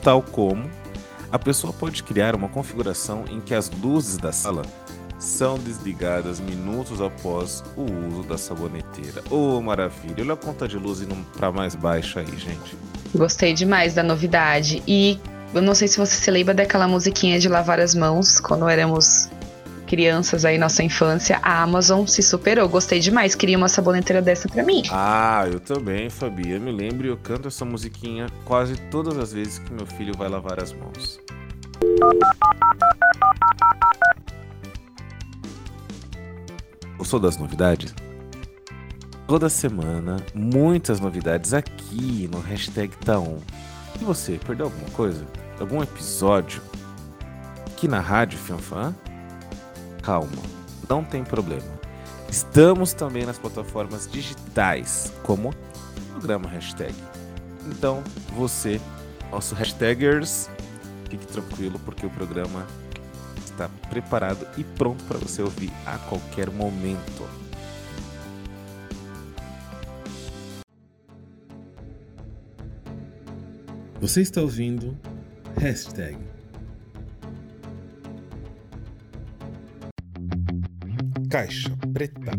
Tal 0.03 0.21
como 0.21 0.69
a 1.31 1.39
pessoa 1.39 1.71
pode 1.71 2.03
criar 2.03 2.35
uma 2.35 2.49
configuração 2.49 3.23
em 3.29 3.39
que 3.39 3.55
as 3.55 3.69
luzes 3.69 4.17
da 4.17 4.33
sala 4.33 4.63
são 5.17 5.57
desligadas 5.57 6.41
minutos 6.41 6.99
após 6.99 7.63
o 7.77 7.83
uso 8.09 8.23
da 8.27 8.37
saboneteira. 8.37 9.23
Oh, 9.29 9.61
maravilha! 9.61 10.15
Olha 10.19 10.33
a 10.33 10.37
conta 10.37 10.67
de 10.67 10.77
luz 10.77 10.99
indo 10.99 11.15
para 11.37 11.49
mais 11.49 11.75
baixa 11.75 12.19
aí, 12.19 12.37
gente. 12.37 12.75
Gostei 13.15 13.53
demais 13.53 13.93
da 13.93 14.03
novidade. 14.03 14.83
E 14.85 15.17
eu 15.53 15.61
não 15.61 15.73
sei 15.73 15.87
se 15.87 15.97
você 15.97 16.15
se 16.15 16.29
lembra 16.29 16.53
daquela 16.53 16.89
musiquinha 16.89 17.39
de 17.39 17.47
lavar 17.47 17.79
as 17.79 17.95
mãos 17.95 18.37
quando 18.37 18.67
éramos 18.67 19.29
crianças 19.91 20.45
aí, 20.45 20.57
nossa 20.57 20.81
infância, 20.81 21.37
a 21.43 21.61
Amazon 21.61 22.05
se 22.05 22.23
superou. 22.23 22.69
Gostei 22.69 23.01
demais, 23.01 23.35
queria 23.35 23.57
uma 23.57 23.67
saboneteira 23.67 24.21
dessa 24.21 24.47
pra 24.47 24.63
mim. 24.63 24.83
Ah, 24.89 25.43
eu 25.51 25.59
também, 25.59 26.09
Fabi. 26.09 26.51
Eu 26.51 26.61
me 26.61 26.71
lembro 26.71 27.05
e 27.05 27.09
eu 27.09 27.17
canto 27.17 27.49
essa 27.49 27.65
musiquinha 27.65 28.27
quase 28.45 28.77
todas 28.89 29.17
as 29.17 29.33
vezes 29.33 29.59
que 29.59 29.73
meu 29.73 29.85
filho 29.85 30.15
vai 30.17 30.29
lavar 30.29 30.63
as 30.63 30.71
mãos. 30.71 31.19
Gostou 36.97 37.19
das 37.19 37.35
novidades? 37.35 37.93
Toda 39.27 39.49
semana, 39.49 40.23
muitas 40.33 41.01
novidades 41.01 41.53
aqui 41.53 42.29
no 42.31 42.39
hashtag 42.39 42.95
Taon. 43.03 43.39
E 43.99 44.05
você, 44.05 44.39
perdeu 44.45 44.67
alguma 44.67 44.89
coisa? 44.91 45.27
Algum 45.59 45.83
episódio? 45.83 46.61
Aqui 47.65 47.89
na 47.89 47.99
Rádio 47.99 48.39
Fianfan? 48.39 48.95
Calma, 50.01 50.41
não 50.89 51.03
tem 51.03 51.23
problema. 51.23 51.79
Estamos 52.29 52.93
também 52.93 53.25
nas 53.25 53.37
plataformas 53.37 54.09
digitais, 54.09 55.13
como 55.23 55.53
programa 56.11 56.49
hashtag. 56.49 56.93
Então, 57.67 58.03
você, 58.35 58.79
nosso 59.31 59.53
hashtagers, 59.55 60.49
fique 61.09 61.25
tranquilo 61.27 61.79
porque 61.79 62.05
o 62.05 62.09
programa 62.09 62.65
está 63.43 63.69
preparado 63.89 64.47
e 64.57 64.63
pronto 64.63 65.03
para 65.03 65.17
você 65.17 65.41
ouvir 65.41 65.71
a 65.85 65.97
qualquer 65.97 66.49
momento. 66.49 67.27
Você 73.99 74.21
está 74.21 74.41
ouvindo 74.41 74.97
Hashtag 75.57 76.17
Caixa 81.31 81.71
Preta. 81.93 82.31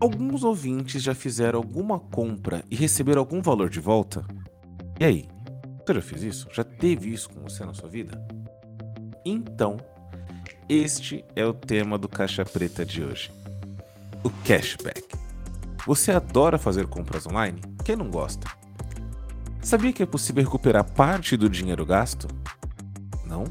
Alguns 0.00 0.42
ouvintes 0.42 1.02
já 1.02 1.14
fizeram 1.14 1.58
alguma 1.58 2.00
compra 2.00 2.64
e 2.70 2.74
receberam 2.74 3.20
algum 3.20 3.42
valor 3.42 3.68
de 3.68 3.78
volta? 3.78 4.24
E 4.98 5.04
aí? 5.04 5.28
Você 5.86 5.92
já 5.92 6.00
fez 6.00 6.22
isso? 6.22 6.48
Já 6.50 6.64
teve 6.64 7.12
isso 7.12 7.28
com 7.28 7.42
você 7.42 7.62
na 7.62 7.74
sua 7.74 7.90
vida? 7.90 8.26
Então, 9.22 9.76
este 10.66 11.22
é 11.36 11.44
o 11.44 11.52
tema 11.52 11.98
do 11.98 12.08
Caixa 12.08 12.42
Preta 12.42 12.82
de 12.82 13.04
hoje: 13.04 13.30
o 14.24 14.30
cashback. 14.46 15.14
Você 15.86 16.10
adora 16.10 16.56
fazer 16.56 16.86
compras 16.86 17.26
online? 17.26 17.60
Quem 17.84 17.96
não 17.96 18.10
gosta? 18.10 18.48
Sabia 19.60 19.92
que 19.92 20.02
é 20.02 20.06
possível 20.06 20.42
recuperar 20.42 20.90
parte 20.90 21.36
do 21.36 21.50
dinheiro 21.50 21.84
gasto? 21.84 22.28
Não? 23.26 23.44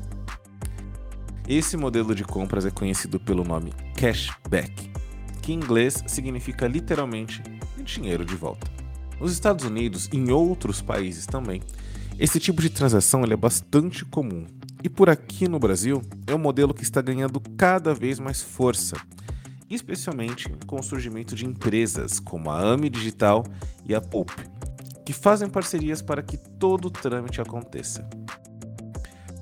Esse 1.48 1.76
modelo 1.76 2.14
de 2.14 2.24
compras 2.24 2.66
é 2.66 2.72
conhecido 2.72 3.20
pelo 3.20 3.44
nome 3.44 3.74
cashback, 3.96 4.92
que 5.42 5.52
em 5.52 5.56
inglês 5.56 6.04
significa 6.08 6.68
literalmente 6.68 7.42
dinheiro 7.84 8.24
de 8.24 8.36
volta. 8.36 8.70
Nos 9.20 9.34
Estados 9.34 9.66
Unidos 9.66 10.08
e 10.12 10.18
em 10.18 10.32
outros 10.32 10.82
países 10.82 11.26
também, 11.26 11.62
esse 12.18 12.40
tipo 12.40 12.62
de 12.62 12.70
transação 12.70 13.24
é 13.24 13.36
bastante 13.36 14.06
comum. 14.06 14.46
E 14.84 14.90
por 14.90 15.10
aqui 15.10 15.48
no 15.48 15.60
Brasil, 15.60 16.02
é 16.26 16.34
um 16.34 16.40
modelo 16.40 16.74
que 16.74 16.84
está 16.84 17.02
ganhando 17.02 17.40
cada 17.58 17.94
vez 17.94 18.20
mais 18.20 18.42
força, 18.42 18.96
especialmente 19.70 20.50
com 20.66 20.80
o 20.80 20.84
surgimento 20.84 21.36
de 21.36 21.46
empresas 21.46 22.20
como 22.20 22.50
a 22.50 22.60
AMI 22.60 22.90
Digital 22.90 23.44
e 23.86 23.94
a 23.94 24.02
Poupe, 24.02 24.44
que 25.06 25.14
fazem 25.14 25.50
parcerias 25.50 26.02
para 26.02 26.22
que 26.22 26.38
todo 26.38 26.86
o 26.86 26.92
trâmite 26.92 27.42
aconteça. 27.42 28.08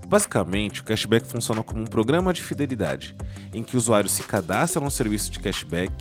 Basicamente, 0.09 0.81
o 0.81 0.83
cashback 0.83 1.27
funciona 1.27 1.61
como 1.61 1.83
um 1.83 1.85
programa 1.85 2.33
de 2.33 2.41
fidelidade, 2.41 3.15
em 3.53 3.61
que 3.61 3.75
o 3.75 3.77
usuário 3.77 4.09
se 4.09 4.23
cadastra 4.23 4.81
no 4.81 4.89
serviço 4.89 5.29
de 5.29 5.39
cashback, 5.39 5.93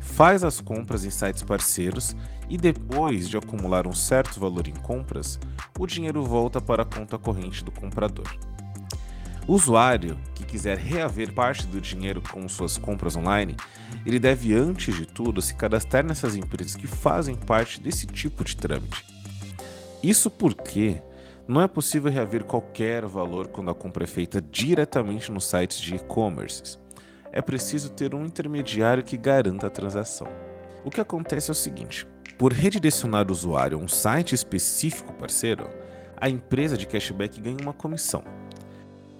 faz 0.00 0.44
as 0.44 0.60
compras 0.60 1.02
em 1.02 1.08
sites 1.08 1.42
parceiros 1.42 2.14
e 2.46 2.58
depois 2.58 3.26
de 3.26 3.38
acumular 3.38 3.86
um 3.86 3.94
certo 3.94 4.38
valor 4.38 4.68
em 4.68 4.74
compras, 4.74 5.40
o 5.78 5.86
dinheiro 5.86 6.22
volta 6.24 6.60
para 6.60 6.82
a 6.82 6.86
conta 6.86 7.16
corrente 7.16 7.64
do 7.64 7.70
comprador. 7.70 8.28
O 9.46 9.54
usuário 9.54 10.18
que 10.34 10.44
quiser 10.44 10.76
reaver 10.76 11.32
parte 11.32 11.66
do 11.66 11.80
dinheiro 11.80 12.20
com 12.20 12.46
suas 12.50 12.76
compras 12.76 13.16
online, 13.16 13.56
ele 14.04 14.18
deve 14.18 14.52
antes 14.52 14.94
de 14.94 15.06
tudo 15.06 15.40
se 15.40 15.54
cadastrar 15.54 16.04
nessas 16.04 16.36
empresas 16.36 16.76
que 16.76 16.86
fazem 16.86 17.34
parte 17.34 17.80
desse 17.80 18.06
tipo 18.06 18.44
de 18.44 18.54
trâmite. 18.54 19.02
Isso 20.02 20.30
porque 20.30 21.00
não 21.48 21.62
é 21.62 21.66
possível 21.66 22.12
reaver 22.12 22.44
qualquer 22.44 23.06
valor 23.06 23.48
quando 23.48 23.70
a 23.70 23.74
compra 23.74 24.04
é 24.04 24.06
feita 24.06 24.38
diretamente 24.38 25.32
nos 25.32 25.46
sites 25.46 25.80
de 25.80 25.94
e-commerce. 25.94 26.78
É 27.32 27.40
preciso 27.40 27.88
ter 27.88 28.14
um 28.14 28.26
intermediário 28.26 29.02
que 29.02 29.16
garanta 29.16 29.66
a 29.66 29.70
transação. 29.70 30.28
O 30.84 30.90
que 30.90 31.00
acontece 31.00 31.50
é 31.50 31.52
o 31.52 31.54
seguinte: 31.54 32.06
por 32.36 32.52
redirecionar 32.52 33.26
o 33.28 33.32
usuário 33.32 33.78
a 33.78 33.80
um 33.80 33.88
site 33.88 34.34
específico 34.34 35.14
parceiro, 35.14 35.70
a 36.18 36.28
empresa 36.28 36.76
de 36.76 36.86
cashback 36.86 37.40
ganha 37.40 37.56
uma 37.62 37.72
comissão. 37.72 38.22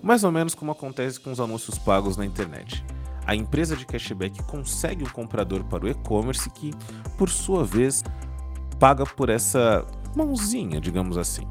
Mais 0.02 0.22
ou 0.22 0.30
menos 0.30 0.54
como 0.54 0.70
acontece 0.70 1.18
com 1.18 1.32
os 1.32 1.40
anúncios 1.40 1.78
pagos 1.78 2.18
na 2.18 2.26
internet. 2.26 2.84
A 3.26 3.34
empresa 3.34 3.74
de 3.74 3.86
cashback 3.86 4.42
consegue 4.44 5.02
um 5.02 5.08
comprador 5.08 5.64
para 5.64 5.86
o 5.86 5.88
e-commerce 5.88 6.48
que, 6.50 6.72
por 7.16 7.30
sua 7.30 7.64
vez, 7.64 8.04
paga 8.78 9.04
por 9.04 9.30
essa 9.30 9.86
mãozinha, 10.14 10.80
digamos 10.80 11.16
assim. 11.18 11.46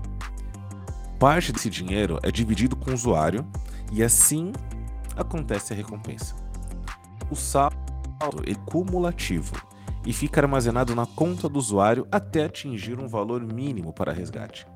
Parte 1.20 1.52
desse 1.52 1.70
dinheiro 1.70 2.20
é 2.22 2.32
dividido 2.32 2.76
com 2.76 2.92
o 2.92 2.94
usuário 2.94 3.46
e 3.92 4.04
assim 4.04 4.52
acontece 5.16 5.74
a 5.74 5.76
recompensa. 5.76 6.36
O 7.32 7.36
saldo 7.36 7.76
é 8.46 8.54
cumulativo 8.70 9.56
e 10.06 10.14
fica 10.14 10.42
armazenado 10.42 10.94
na 10.94 11.06
conta 11.06 11.50
do 11.50 11.58
usuário 11.58 12.08
até 12.12 12.46
atingir 12.46 13.00
um 13.00 13.08
valor 13.08 13.42
mínimo 13.42 13.92
para 13.92 14.14
resgate. 14.14 14.68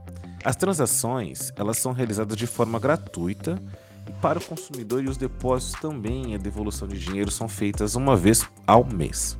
As 0.43 0.55
transações 0.55 1.53
elas 1.55 1.77
são 1.77 1.93
realizadas 1.93 2.35
de 2.35 2.47
forma 2.47 2.79
gratuita 2.79 3.61
e 4.09 4.11
para 4.13 4.39
o 4.39 4.43
consumidor 4.43 5.03
e 5.03 5.07
os 5.07 5.17
depósitos 5.17 5.79
também 5.79 6.33
a 6.33 6.39
devolução 6.39 6.87
de 6.87 6.97
dinheiro 6.97 7.29
são 7.29 7.47
feitas 7.47 7.95
uma 7.95 8.15
vez 8.15 8.49
ao 8.65 8.83
mês. 8.83 9.37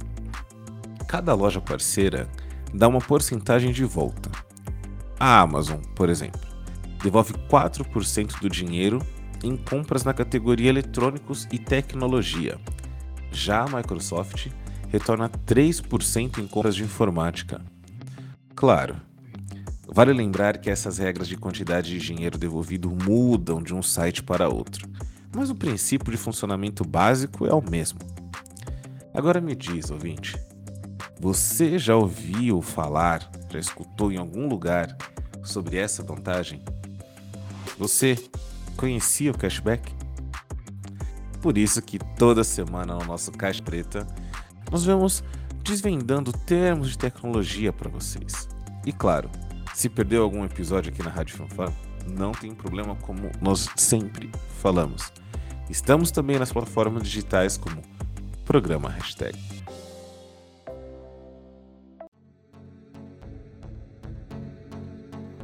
Cada 1.07 1.33
loja 1.33 1.59
parceira 1.59 2.29
dá 2.71 2.87
uma 2.87 2.99
porcentagem 2.99 3.71
de 3.71 3.83
volta. 3.83 4.29
A 5.19 5.39
Amazon, 5.39 5.79
por 5.95 6.07
exemplo, 6.07 6.50
devolve 7.03 7.33
4% 7.49 8.39
do 8.39 8.49
dinheiro 8.49 9.01
em 9.43 9.57
compras 9.57 10.03
na 10.03 10.13
categoria 10.13 10.69
eletrônicos 10.69 11.47
e 11.51 11.57
tecnologia. 11.57 12.59
Já 13.31 13.63
a 13.63 13.77
Microsoft 13.77 14.47
retorna 14.89 15.29
3% 15.29 16.37
em 16.37 16.47
compras 16.47 16.75
de 16.75 16.83
informática. 16.83 17.61
Claro, 18.53 18.97
vale 19.87 20.13
lembrar 20.13 20.57
que 20.57 20.69
essas 20.69 20.97
regras 20.97 21.27
de 21.27 21.37
quantidade 21.37 21.89
de 21.89 21.99
dinheiro 21.99 22.37
devolvido 22.37 22.89
mudam 22.89 23.61
de 23.61 23.73
um 23.73 23.81
site 23.81 24.21
para 24.21 24.49
outro, 24.49 24.87
mas 25.33 25.49
o 25.49 25.55
princípio 25.55 26.11
de 26.11 26.17
funcionamento 26.17 26.83
básico 26.83 27.45
é 27.45 27.53
o 27.53 27.61
mesmo. 27.61 27.99
Agora 29.13 29.41
me 29.41 29.55
diz, 29.55 29.89
ouvinte, 29.89 30.37
você 31.19 31.79
já 31.79 31.95
ouviu 31.95 32.61
falar, 32.61 33.29
já 33.49 33.59
escutou 33.59 34.11
em 34.11 34.17
algum 34.17 34.47
lugar 34.47 34.95
sobre 35.43 35.77
essa 35.77 36.03
vantagem? 36.03 36.61
Você 37.77 38.17
conhecia 38.77 39.31
o 39.31 39.37
cashback? 39.37 39.93
Por 41.41 41.57
isso 41.57 41.81
que 41.81 41.97
toda 42.17 42.43
semana 42.43 42.95
no 42.95 43.05
nosso 43.05 43.31
Caixa 43.31 43.63
Preta 43.63 44.07
nós 44.71 44.85
vamos 44.85 45.23
desvendando 45.63 46.31
termos 46.31 46.91
de 46.91 46.97
tecnologia 46.97 47.73
para 47.73 47.89
vocês. 47.89 48.47
E 48.85 48.91
claro, 48.91 49.29
se 49.73 49.89
perdeu 49.89 50.23
algum 50.23 50.45
episódio 50.45 50.91
aqui 50.91 51.03
na 51.03 51.09
Rádio 51.09 51.37
Fanfan, 51.37 51.73
não 52.07 52.31
tem 52.31 52.53
problema 52.53 52.95
como 52.95 53.31
nós 53.41 53.69
sempre 53.75 54.29
falamos. 54.61 55.11
Estamos 55.69 56.11
também 56.11 56.37
nas 56.37 56.51
plataformas 56.51 57.03
digitais 57.03 57.57
como 57.57 57.81
Programa 58.45 58.89
Hashtag. 58.89 59.37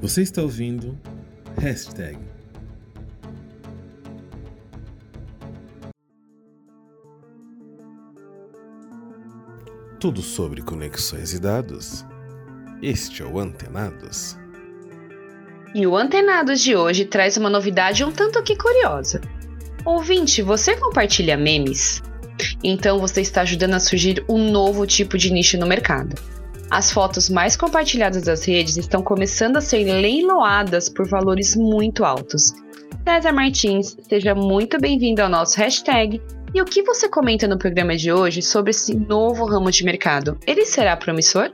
Você 0.02 0.22
está 0.22 0.42
ouvindo 0.42 0.98
Hashtag. 1.60 2.20
Tudo 10.00 10.22
sobre 10.22 10.62
conexões 10.62 11.34
e 11.34 11.40
dados. 11.40 12.06
Este 12.80 13.24
é 13.24 13.26
o 13.26 13.40
Antenados. 13.40 14.38
E 15.74 15.88
o 15.88 15.98
Antenados 15.98 16.62
de 16.62 16.76
hoje 16.76 17.06
traz 17.06 17.38
uma 17.38 17.50
novidade 17.50 18.04
um 18.04 18.12
tanto 18.12 18.44
que 18.44 18.56
curiosa. 18.56 19.20
Ouvinte, 19.84 20.44
você 20.44 20.78
compartilha 20.78 21.36
memes? 21.36 22.04
Então 22.64 23.00
você 23.00 23.22
está 23.22 23.42
ajudando 23.42 23.74
a 23.74 23.80
surgir 23.80 24.24
um 24.30 24.52
novo 24.52 24.86
tipo 24.86 25.18
de 25.18 25.32
nicho 25.32 25.58
no 25.58 25.66
mercado 25.66 26.37
as 26.70 26.92
fotos 26.92 27.30
mais 27.30 27.56
compartilhadas 27.56 28.24
das 28.24 28.44
redes 28.46 28.76
estão 28.76 29.02
começando 29.02 29.58
a 29.58 29.62
ser 29.62 29.86
leiloadas 29.86 30.90
por 30.90 31.08
valores 31.08 31.56
muito 31.56 32.04
altos. 32.04 32.54
César 33.06 33.32
Martins, 33.32 33.96
seja 34.10 34.36
muito 34.36 34.78
bem-vindo 34.78 35.22
ao 35.22 35.30
nosso 35.30 35.58
hashtag. 35.58 36.22
E 36.54 36.62
o 36.62 36.66
que 36.66 36.84
você 36.84 37.08
comenta 37.08 37.48
no 37.48 37.58
programa 37.58 37.96
de 37.96 38.12
hoje 38.12 38.42
sobre 38.42 38.72
esse 38.72 38.94
novo 38.94 39.46
ramo 39.46 39.72
de 39.72 39.86
mercado? 39.86 40.38
Ele 40.46 40.66
será 40.66 40.98
promissor? 40.98 41.52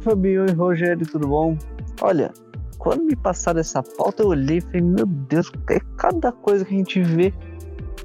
Fabio 0.00 0.46
e 0.48 0.52
Rogério, 0.52 1.06
tudo 1.06 1.28
bom? 1.28 1.56
Olha, 2.00 2.32
quando 2.78 3.04
me 3.04 3.14
passaram 3.14 3.60
essa 3.60 3.80
pauta, 3.80 4.24
eu 4.24 4.28
olhei 4.28 4.58
e 4.58 4.60
falei, 4.60 4.80
meu 4.80 5.06
Deus, 5.06 5.52
é 5.70 5.78
cada 5.96 6.32
coisa 6.32 6.64
que 6.64 6.74
a 6.74 6.78
gente 6.78 7.00
vê 7.00 7.32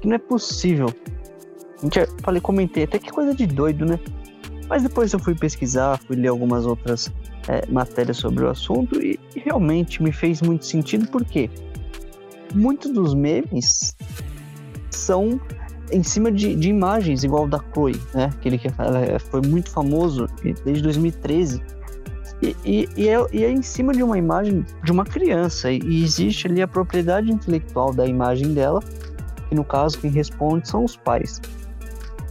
que 0.00 0.06
não 0.06 0.14
é 0.14 0.18
possível. 0.18 0.86
A 1.78 1.80
gente, 1.82 1.98
falei, 2.22 2.40
comentei, 2.40 2.84
até 2.84 2.98
que 2.98 3.10
coisa 3.10 3.34
de 3.34 3.46
doido, 3.46 3.84
né? 3.84 3.98
Mas 4.68 4.82
depois 4.82 5.12
eu 5.12 5.18
fui 5.18 5.34
pesquisar, 5.34 5.98
fui 5.98 6.16
ler 6.16 6.28
algumas 6.28 6.66
outras 6.66 7.12
é, 7.48 7.66
matérias 7.70 8.16
sobre 8.16 8.44
o 8.44 8.48
assunto 8.48 9.00
e, 9.00 9.18
e, 9.34 9.40
realmente 9.40 10.02
me 10.02 10.10
fez 10.12 10.40
muito 10.40 10.64
sentido 10.64 11.06
porque 11.08 11.50
muitos 12.54 12.90
dos 12.92 13.14
memes 13.14 13.94
são 14.90 15.40
em 15.92 16.02
cima 16.02 16.32
de, 16.32 16.54
de 16.56 16.68
imagens, 16.68 17.24
igual 17.24 17.46
da 17.46 17.62
Chloe, 17.72 18.00
né? 18.14 18.30
Aquele 18.36 18.56
que 18.56 18.68
ela 18.78 19.18
foi 19.18 19.42
muito 19.42 19.70
famoso 19.70 20.26
desde 20.64 20.82
2013. 20.82 21.62
E, 22.42 22.56
e, 22.64 22.88
e, 22.96 23.08
é, 23.08 23.26
e, 23.32 23.44
é, 23.44 23.50
em 23.50 23.62
cima 23.62 23.92
de 23.92 24.02
uma 24.02 24.18
imagem 24.18 24.64
de 24.82 24.92
uma 24.92 25.04
criança. 25.04 25.70
E 25.70 26.02
existe 26.02 26.46
ali 26.46 26.62
a 26.62 26.68
propriedade 26.68 27.30
intelectual 27.30 27.92
da 27.92 28.06
imagem 28.06 28.54
dela, 28.54 28.82
que 29.48 29.54
no 29.54 29.64
caso 29.64 29.98
quem 29.98 30.10
responde 30.10 30.68
são 30.68 30.84
os 30.84 30.96
pais. 30.96 31.40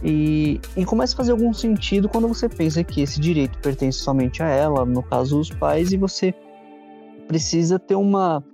E, 0.04 0.60
e 0.76 0.84
começa 0.84 1.14
a 1.14 1.16
fazer 1.16 1.32
algum 1.32 1.52
sentido 1.54 2.10
quando 2.10 2.28
você 2.28 2.46
pensa 2.46 2.84
que 2.84 3.00
esse 3.00 3.18
direito 3.18 3.58
pertence 3.60 3.98
somente 3.98 4.42
a 4.42 4.46
ela, 4.46 4.84
no 4.84 5.02
caso 5.02 5.40
os 5.40 5.48
pais, 5.48 5.92
e 5.92 5.96
você 5.96 6.34
precisa 7.26 7.78
ter 7.78 7.94
uma, 7.94 8.44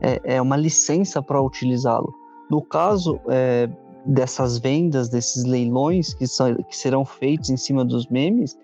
é, 0.00 0.36
é 0.36 0.42
uma 0.42 0.56
licença 0.56 1.22
para 1.22 1.42
utilizá-lo. 1.42 2.10
No 2.50 2.62
caso 2.62 3.20
é, 3.28 3.68
dessas 4.06 4.58
vendas, 4.58 5.10
desses 5.10 5.44
leilões 5.44 6.14
que, 6.14 6.26
são, 6.26 6.54
que 6.54 6.74
serão 6.74 7.04
feitos 7.04 7.50
em 7.50 7.56
cima 7.58 7.84
dos 7.84 8.06
memes, 8.06 8.58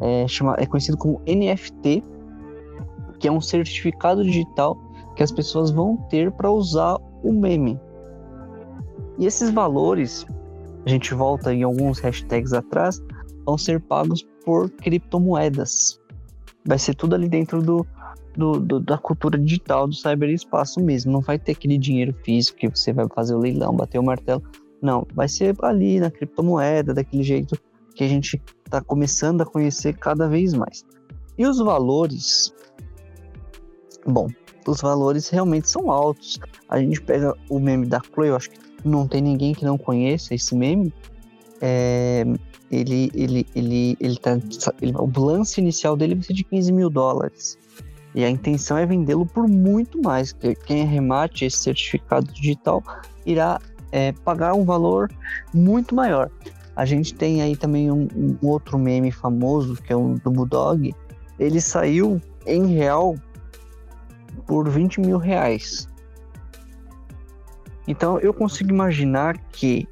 é, 0.00 0.26
chama, 0.26 0.56
é 0.58 0.66
conhecido 0.66 0.98
como 0.98 1.20
NFT, 1.28 2.02
que 3.20 3.28
é 3.28 3.30
um 3.30 3.40
certificado 3.40 4.24
digital 4.24 4.76
que 5.14 5.22
as 5.22 5.30
pessoas 5.30 5.70
vão 5.70 5.96
ter 6.08 6.32
para 6.32 6.50
usar 6.50 6.98
o 7.22 7.32
meme. 7.32 7.80
E 9.16 9.26
esses 9.26 9.50
valores, 9.50 10.26
a 10.84 10.88
gente 10.88 11.14
volta 11.14 11.52
em 11.52 11.62
alguns 11.62 11.98
hashtags 11.98 12.52
atrás, 12.52 13.02
vão 13.44 13.56
ser 13.56 13.80
pagos 13.80 14.26
por 14.44 14.70
criptomoedas. 14.70 16.00
Vai 16.66 16.78
ser 16.78 16.94
tudo 16.94 17.14
ali 17.14 17.28
dentro 17.28 17.62
do, 17.62 17.86
do, 18.36 18.60
do, 18.60 18.80
da 18.80 18.98
cultura 18.98 19.38
digital 19.38 19.86
do 19.86 19.94
cyberespaço 19.94 20.80
mesmo. 20.80 21.12
Não 21.12 21.20
vai 21.20 21.38
ter 21.38 21.52
aquele 21.52 21.78
dinheiro 21.78 22.14
físico 22.24 22.58
que 22.58 22.68
você 22.68 22.92
vai 22.92 23.06
fazer 23.14 23.34
o 23.34 23.38
leilão, 23.38 23.74
bater 23.74 23.98
o 23.98 24.04
martelo. 24.04 24.42
Não, 24.82 25.06
vai 25.14 25.28
ser 25.28 25.54
ali 25.62 26.00
na 26.00 26.10
criptomoeda, 26.10 26.92
daquele 26.92 27.22
jeito 27.22 27.58
que 27.94 28.04
a 28.04 28.08
gente 28.08 28.42
está 28.64 28.80
começando 28.82 29.40
a 29.40 29.46
conhecer 29.46 29.96
cada 29.96 30.28
vez 30.28 30.52
mais. 30.52 30.84
E 31.38 31.46
os 31.46 31.58
valores? 31.58 32.52
Bom, 34.06 34.28
os 34.66 34.80
valores 34.80 35.28
realmente 35.28 35.70
são 35.70 35.90
altos. 35.90 36.38
A 36.68 36.78
gente 36.78 37.00
pega 37.00 37.34
o 37.48 37.58
meme 37.58 37.86
da 37.86 38.00
Chloe, 38.00 38.28
eu 38.28 38.36
acho 38.36 38.50
que 38.50 38.58
não 38.84 39.06
tem 39.06 39.22
ninguém 39.22 39.54
que 39.54 39.64
não 39.64 39.78
conheça 39.78 40.34
esse 40.34 40.54
meme. 40.54 40.92
É, 41.60 42.24
ele, 42.70 43.10
ele, 43.14 43.46
ele, 43.54 43.96
ele 44.00 44.16
tá, 44.16 44.38
ele, 44.80 44.92
o 44.96 45.20
lance 45.20 45.60
inicial 45.60 45.96
dele 45.96 46.14
vai 46.14 46.24
ser 46.24 46.34
de 46.34 46.44
15 46.44 46.72
mil 46.72 46.90
dólares. 46.90 47.58
E 48.14 48.24
a 48.24 48.30
intenção 48.30 48.76
é 48.76 48.86
vendê-lo 48.86 49.26
por 49.26 49.48
muito 49.48 50.00
mais. 50.00 50.32
Que 50.32 50.54
quem 50.54 50.82
arremate 50.82 51.44
esse 51.44 51.58
certificado 51.58 52.32
digital 52.32 52.82
irá 53.26 53.60
é, 53.90 54.12
pagar 54.12 54.54
um 54.54 54.64
valor 54.64 55.10
muito 55.52 55.94
maior. 55.94 56.30
A 56.76 56.84
gente 56.84 57.14
tem 57.14 57.42
aí 57.42 57.56
também 57.56 57.90
um, 57.90 58.08
um 58.16 58.36
outro 58.42 58.78
meme 58.78 59.10
famoso, 59.10 59.76
que 59.76 59.92
é 59.92 59.96
o 59.96 60.14
do 60.14 60.30
Bulldog. 60.30 60.94
Ele 61.38 61.60
saiu 61.60 62.20
em 62.46 62.66
real 62.74 63.16
por 64.46 64.68
20 64.68 65.00
mil 65.00 65.18
reais. 65.18 65.88
Então 67.86 68.18
eu 68.18 68.32
consigo 68.32 68.70
imaginar 68.70 69.36
que 69.52 69.86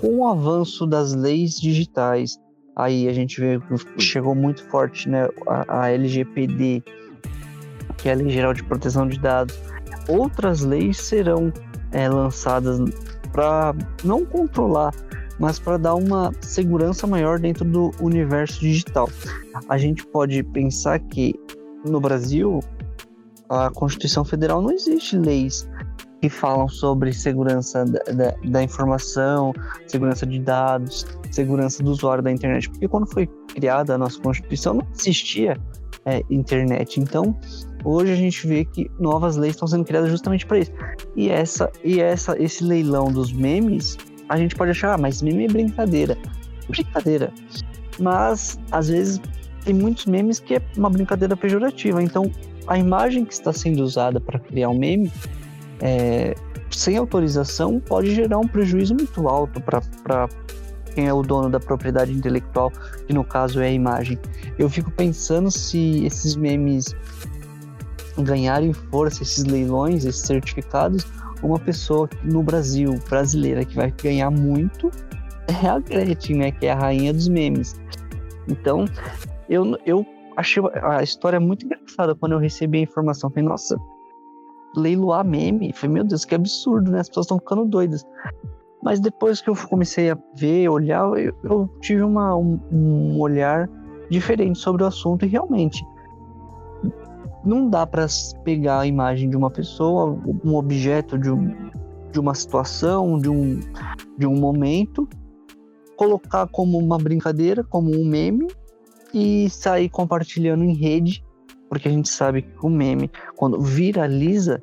com 0.00 0.18
o 0.18 0.26
avanço 0.26 0.86
das 0.86 1.14
leis 1.14 1.60
digitais, 1.60 2.38
aí 2.74 3.08
a 3.08 3.12
gente 3.12 3.40
vê 3.40 3.58
que 3.96 4.02
chegou 4.02 4.34
muito 4.34 4.64
forte 4.68 5.08
né, 5.08 5.28
a, 5.46 5.84
a 5.84 5.90
LGPD, 5.90 6.82
que 7.98 8.08
é 8.08 8.12
a 8.12 8.16
Lei 8.16 8.30
Geral 8.30 8.52
de 8.52 8.64
Proteção 8.64 9.06
de 9.06 9.18
Dados, 9.18 9.58
outras 10.08 10.62
leis 10.62 10.98
serão 10.98 11.52
é, 11.92 12.08
lançadas 12.08 12.78
para 13.32 13.74
não 14.02 14.24
controlar, 14.24 14.92
mas 15.38 15.58
para 15.58 15.76
dar 15.76 15.94
uma 15.94 16.32
segurança 16.40 17.06
maior 17.06 17.38
dentro 17.38 17.64
do 17.64 17.90
universo 18.00 18.60
digital. 18.60 19.08
A 19.68 19.78
gente 19.78 20.06
pode 20.06 20.42
pensar 20.42 20.98
que 20.98 21.34
no 21.84 22.00
Brasil 22.00 22.60
a 23.48 23.70
Constituição 23.70 24.24
Federal 24.24 24.62
não 24.62 24.72
existe 24.72 25.16
leis 25.16 25.68
que 26.22 26.28
falam 26.28 26.68
sobre 26.68 27.12
segurança 27.12 27.84
da, 27.84 27.98
da, 28.12 28.34
da, 28.44 28.62
informação, 28.62 29.52
segurança 29.88 30.24
de 30.24 30.38
dados, 30.38 31.04
segurança 31.32 31.82
do 31.82 31.90
usuário 31.90 32.22
da 32.22 32.30
internet, 32.30 32.70
porque 32.70 32.86
quando 32.86 33.12
foi 33.12 33.26
criada 33.48 33.96
a 33.96 33.98
nossa 33.98 34.20
Constituição 34.20 34.74
não 34.74 34.86
existia 34.96 35.56
é, 36.06 36.22
internet. 36.30 37.00
Então, 37.00 37.36
hoje 37.84 38.12
a 38.12 38.14
gente 38.14 38.46
vê 38.46 38.64
que 38.64 38.88
novas 39.00 39.36
leis 39.36 39.54
estão 39.54 39.66
sendo 39.66 39.84
criadas 39.84 40.10
justamente 40.10 40.46
para 40.46 40.60
isso. 40.60 40.70
E 41.16 41.28
essa 41.28 41.68
e 41.82 42.00
essa 42.00 42.40
esse 42.40 42.62
leilão 42.62 43.10
dos 43.10 43.32
memes, 43.32 43.98
a 44.28 44.36
gente 44.36 44.54
pode 44.54 44.70
achar, 44.70 44.94
ah, 44.94 44.98
mas 44.98 45.20
meme 45.22 45.46
é 45.46 45.48
brincadeira. 45.48 46.16
Brincadeira. 46.68 47.32
Mas 47.98 48.60
às 48.70 48.88
vezes 48.88 49.20
tem 49.64 49.74
muitos 49.74 50.06
memes 50.06 50.38
que 50.38 50.54
é 50.54 50.62
uma 50.76 50.88
brincadeira 50.88 51.36
pejorativa. 51.36 52.00
Então, 52.00 52.30
a 52.68 52.78
imagem 52.78 53.24
que 53.24 53.32
está 53.32 53.52
sendo 53.52 53.82
usada 53.82 54.20
para 54.20 54.38
criar 54.38 54.68
um 54.68 54.78
meme 54.78 55.10
é, 55.82 56.34
sem 56.70 56.96
autorização 56.96 57.78
pode 57.80 58.14
gerar 58.14 58.38
um 58.38 58.46
prejuízo 58.46 58.94
muito 58.94 59.28
alto 59.28 59.60
para 59.60 60.28
quem 60.94 61.08
é 61.08 61.12
o 61.12 61.22
dono 61.22 61.50
da 61.50 61.58
propriedade 61.58 62.12
intelectual, 62.12 62.70
que 63.06 63.12
no 63.12 63.24
caso 63.24 63.60
é 63.60 63.66
a 63.66 63.72
imagem. 63.72 64.18
Eu 64.58 64.70
fico 64.70 64.90
pensando 64.90 65.50
se 65.50 66.04
esses 66.06 66.36
memes 66.36 66.94
ganharem 68.18 68.72
força, 68.72 69.22
esses 69.22 69.44
leilões, 69.44 70.04
esses 70.04 70.22
certificados, 70.22 71.06
uma 71.42 71.58
pessoa 71.58 72.08
no 72.22 72.42
Brasil, 72.42 72.98
brasileira, 73.08 73.64
que 73.64 73.74
vai 73.74 73.90
ganhar 73.90 74.30
muito 74.30 74.90
é 75.48 75.68
a 75.68 75.78
Gretchen, 75.78 76.36
né? 76.36 76.52
Que 76.52 76.66
é 76.66 76.72
a 76.72 76.76
rainha 76.76 77.12
dos 77.12 77.28
memes. 77.28 77.80
Então, 78.48 78.84
eu, 79.48 79.76
eu 79.84 80.06
achei 80.36 80.62
a 80.82 81.02
história 81.02 81.40
muito 81.40 81.66
engraçada 81.66 82.14
quando 82.14 82.32
eu 82.32 82.38
recebi 82.38 82.78
a 82.78 82.82
informação. 82.82 83.30
Falei, 83.30 83.48
nossa, 83.48 83.76
leiloar 84.76 85.24
meme. 85.24 85.72
Falei, 85.72 85.94
meu 85.94 86.04
Deus, 86.04 86.24
que 86.24 86.34
absurdo, 86.34 86.90
né? 86.90 87.00
As 87.00 87.08
pessoas 87.08 87.26
estão 87.26 87.38
ficando 87.38 87.64
doidas. 87.64 88.04
Mas 88.82 89.00
depois 89.00 89.40
que 89.40 89.48
eu 89.48 89.54
comecei 89.68 90.10
a 90.10 90.18
ver, 90.34 90.68
olhar, 90.68 91.04
eu, 91.18 91.34
eu 91.44 91.70
tive 91.80 92.02
uma, 92.02 92.36
um, 92.36 92.58
um, 92.70 93.20
olhar 93.20 93.68
diferente 94.10 94.58
sobre 94.58 94.82
o 94.82 94.86
assunto 94.86 95.24
e 95.24 95.28
realmente 95.28 95.84
não 97.44 97.68
dá 97.68 97.86
para 97.86 98.06
pegar 98.44 98.80
a 98.80 98.86
imagem 98.86 99.28
de 99.28 99.36
uma 99.36 99.50
pessoa, 99.50 100.18
um 100.44 100.54
objeto 100.54 101.18
de, 101.18 101.30
um, 101.30 101.70
de 102.12 102.20
uma 102.20 102.34
situação, 102.34 103.18
de 103.18 103.28
um, 103.28 103.58
de 104.16 104.26
um 104.26 104.36
momento, 104.36 105.08
colocar 105.96 106.46
como 106.48 106.78
uma 106.78 106.98
brincadeira, 106.98 107.64
como 107.64 107.90
um 107.90 108.04
meme 108.04 108.46
e 109.12 109.48
sair 109.50 109.88
compartilhando 109.88 110.64
em 110.64 110.74
rede, 110.74 111.24
porque 111.72 111.88
a 111.88 111.90
gente 111.90 112.10
sabe 112.10 112.42
que 112.42 112.66
o 112.66 112.68
meme, 112.68 113.10
quando 113.34 113.58
viraliza, 113.58 114.62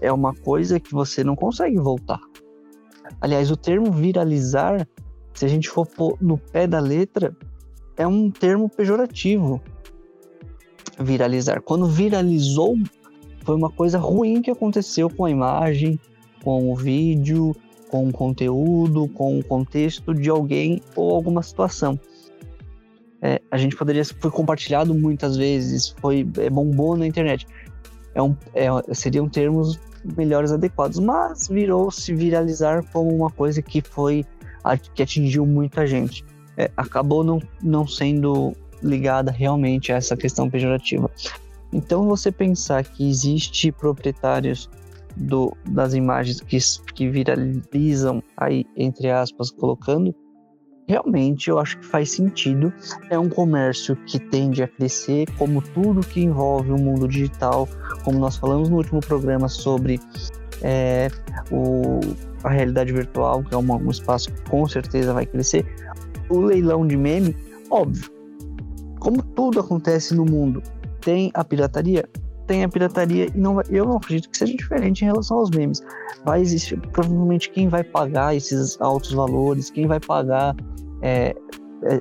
é 0.00 0.12
uma 0.12 0.34
coisa 0.34 0.80
que 0.80 0.92
você 0.92 1.22
não 1.22 1.36
consegue 1.36 1.78
voltar. 1.78 2.18
Aliás, 3.20 3.48
o 3.52 3.56
termo 3.56 3.92
viralizar, 3.92 4.84
se 5.32 5.44
a 5.44 5.48
gente 5.48 5.68
for 5.68 5.86
no 6.20 6.36
pé 6.36 6.66
da 6.66 6.80
letra, 6.80 7.32
é 7.96 8.04
um 8.04 8.28
termo 8.28 8.68
pejorativo. 8.68 9.62
Viralizar. 10.98 11.62
Quando 11.62 11.86
viralizou, 11.86 12.76
foi 13.44 13.54
uma 13.54 13.70
coisa 13.70 13.96
ruim 13.96 14.42
que 14.42 14.50
aconteceu 14.50 15.08
com 15.08 15.26
a 15.26 15.30
imagem, 15.30 15.96
com 16.42 16.72
o 16.72 16.74
vídeo, 16.74 17.54
com 17.88 18.08
o 18.08 18.12
conteúdo, 18.12 19.06
com 19.06 19.38
o 19.38 19.44
contexto 19.44 20.12
de 20.12 20.28
alguém 20.28 20.82
ou 20.96 21.14
alguma 21.14 21.40
situação. 21.40 22.00
É, 23.20 23.40
a 23.50 23.56
gente 23.56 23.74
poderia 23.76 24.04
foi 24.04 24.30
compartilhado 24.30 24.94
muitas 24.94 25.36
vezes, 25.36 25.94
foi 26.00 26.26
é, 26.38 26.48
bombou 26.48 26.96
na 26.96 27.06
internet. 27.06 27.46
É 28.14 28.22
um, 28.22 28.36
é, 28.54 28.68
seriam 28.94 29.28
termos 29.28 29.78
melhores 30.16 30.52
adequados, 30.52 30.98
mas 30.98 31.48
virou 31.48 31.90
se 31.90 32.14
viralizar 32.14 32.84
como 32.92 33.14
uma 33.14 33.30
coisa 33.30 33.60
que 33.60 33.80
foi 33.80 34.24
que 34.92 35.02
atingiu 35.02 35.46
muita 35.46 35.86
gente. 35.86 36.24
É, 36.56 36.70
acabou 36.76 37.24
não, 37.24 37.40
não 37.62 37.86
sendo 37.86 38.52
ligada 38.82 39.30
realmente 39.30 39.92
a 39.92 39.96
essa 39.96 40.16
questão 40.16 40.50
pejorativa. 40.50 41.10
Então 41.72 42.06
você 42.06 42.30
pensar 42.30 42.84
que 42.84 43.08
existe 43.08 43.72
proprietários 43.72 44.68
do, 45.16 45.56
das 45.68 45.94
imagens 45.94 46.40
que, 46.40 46.58
que 46.94 47.08
viralizam 47.08 48.22
aí 48.36 48.64
entre 48.76 49.10
aspas 49.10 49.50
colocando 49.50 50.14
realmente 50.88 51.50
eu 51.50 51.58
acho 51.58 51.78
que 51.78 51.86
faz 51.86 52.10
sentido. 52.10 52.72
É 53.10 53.18
um 53.18 53.28
comércio 53.28 53.94
que 54.06 54.18
tende 54.18 54.62
a 54.62 54.68
crescer, 54.68 55.26
como 55.36 55.60
tudo 55.60 56.00
que 56.00 56.22
envolve 56.22 56.72
o 56.72 56.78
mundo 56.78 57.06
digital, 57.06 57.68
como 58.02 58.18
nós 58.18 58.36
falamos 58.36 58.70
no 58.70 58.78
último 58.78 59.00
programa 59.00 59.48
sobre 59.48 60.00
é, 60.62 61.08
o, 61.52 62.00
a 62.42 62.48
realidade 62.48 62.92
virtual, 62.92 63.44
que 63.44 63.54
é 63.54 63.58
um 63.58 63.90
espaço 63.90 64.32
que 64.32 64.50
com 64.50 64.66
certeza 64.66 65.12
vai 65.12 65.26
crescer. 65.26 65.66
O 66.30 66.40
leilão 66.40 66.86
de 66.86 66.96
meme, 66.96 67.36
óbvio, 67.70 68.10
como 68.98 69.22
tudo 69.22 69.60
acontece 69.60 70.14
no 70.14 70.24
mundo, 70.24 70.62
tem 71.02 71.30
a 71.34 71.44
pirataria, 71.44 72.08
tem 72.46 72.64
a 72.64 72.68
pirataria 72.68 73.26
e 73.26 73.38
não, 73.38 73.60
eu 73.70 73.84
não 73.84 73.98
acredito 73.98 74.30
que 74.30 74.38
seja 74.38 74.56
diferente 74.56 75.02
em 75.02 75.06
relação 75.06 75.38
aos 75.38 75.50
memes. 75.50 75.82
Vai 76.24 76.40
existir 76.40 76.80
provavelmente 76.92 77.50
quem 77.50 77.68
vai 77.68 77.84
pagar 77.84 78.34
esses 78.34 78.80
altos 78.80 79.12
valores, 79.12 79.70
quem 79.70 79.86
vai 79.86 80.00
pagar 80.00 80.56
é, 81.02 81.34
é, 81.84 82.00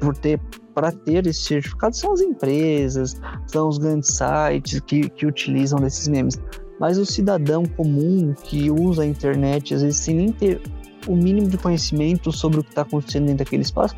por 0.00 0.16
ter 0.16 0.40
para 0.74 0.92
ter 0.92 1.26
esse 1.26 1.42
certificado 1.42 1.96
são 1.96 2.12
as 2.12 2.20
empresas, 2.20 3.20
são 3.48 3.68
os 3.68 3.78
grandes 3.78 4.16
sites 4.16 4.78
que, 4.78 5.08
que 5.10 5.26
utilizam 5.26 5.80
desses 5.80 6.06
memes. 6.06 6.40
Mas 6.78 6.98
o 6.98 7.04
cidadão 7.04 7.64
comum 7.66 8.32
que 8.44 8.70
usa 8.70 9.02
a 9.02 9.06
internet, 9.06 9.74
às 9.74 9.82
vezes 9.82 9.98
sem 9.98 10.14
nem 10.14 10.30
ter 10.30 10.62
o 11.08 11.16
mínimo 11.16 11.48
de 11.48 11.58
conhecimento 11.58 12.30
sobre 12.30 12.60
o 12.60 12.62
que 12.62 12.70
está 12.70 12.82
acontecendo 12.82 13.26
dentro 13.26 13.44
daquele 13.44 13.62
espaço, 13.62 13.96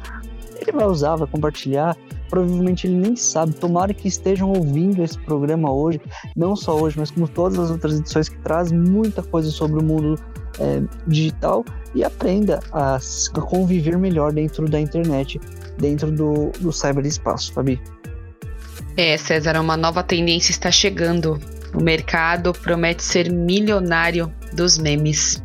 ele 0.58 0.72
vai 0.72 0.86
usar, 0.86 1.16
vai 1.16 1.28
compartilhar. 1.28 1.94
Provavelmente 2.30 2.86
ele 2.86 2.94
nem 2.94 3.16
sabe. 3.16 3.52
Tomara 3.54 3.92
que 3.92 4.08
estejam 4.08 4.52
ouvindo 4.52 5.02
esse 5.02 5.18
programa 5.18 5.70
hoje, 5.72 6.00
não 6.36 6.54
só 6.54 6.78
hoje, 6.78 6.96
mas 6.98 7.10
como 7.10 7.28
todas 7.28 7.58
as 7.58 7.70
outras 7.70 7.98
edições 7.98 8.28
que 8.28 8.38
traz 8.38 8.70
muita 8.70 9.22
coisa 9.22 9.50
sobre 9.50 9.80
o 9.80 9.82
mundo 9.82 10.18
é, 10.60 10.82
digital 11.06 11.64
e 11.94 12.04
aprenda 12.04 12.60
a, 12.72 12.96
a, 12.96 13.40
conviver 13.40 13.98
melhor 13.98 14.32
dentro 14.32 14.68
da 14.68 14.80
internet, 14.80 15.40
dentro 15.78 16.10
do, 16.10 16.50
do 16.60 16.72
cyberespaço, 16.72 17.52
Fabi. 17.52 17.80
É, 18.96 19.16
César, 19.16 19.60
uma 19.60 19.76
nova 19.76 20.02
tendência 20.02 20.52
está 20.52 20.70
chegando. 20.70 21.40
O 21.74 21.82
mercado 21.82 22.52
promete 22.52 23.02
ser 23.02 23.30
milionário 23.30 24.32
dos 24.52 24.76
memes. 24.78 25.42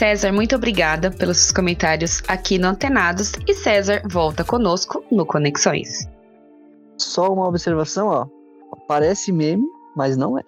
César, 0.00 0.32
muito 0.32 0.56
obrigada 0.56 1.10
pelos 1.10 1.36
seus 1.36 1.52
comentários 1.52 2.22
aqui 2.26 2.56
no 2.56 2.68
Antenados 2.68 3.32
e 3.46 3.52
César 3.52 4.00
volta 4.10 4.42
conosco 4.42 5.04
no 5.12 5.26
Conexões. 5.26 6.08
Só 6.96 7.30
uma 7.30 7.46
observação, 7.46 8.08
ó. 8.08 8.26
Parece 8.88 9.30
meme, 9.30 9.62
mas 9.94 10.16
não 10.16 10.38
é. 10.38 10.42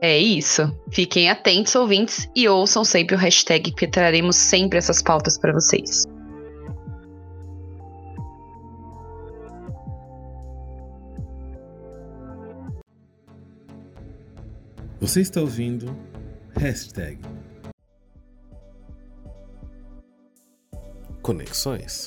É 0.00 0.16
isso. 0.16 0.72
Fiquem 0.92 1.28
atentos, 1.28 1.74
ouvintes, 1.74 2.30
e 2.36 2.48
ouçam 2.48 2.84
sempre 2.84 3.16
o 3.16 3.18
hashtag, 3.18 3.72
porque 3.72 3.88
traremos 3.88 4.36
sempre 4.36 4.78
essas 4.78 5.02
pautas 5.02 5.36
para 5.36 5.52
vocês. 5.52 6.04
Você 15.00 15.20
está 15.20 15.40
ouvindo 15.40 15.92
hashtag 16.58 17.18
Conexões. 21.22 22.06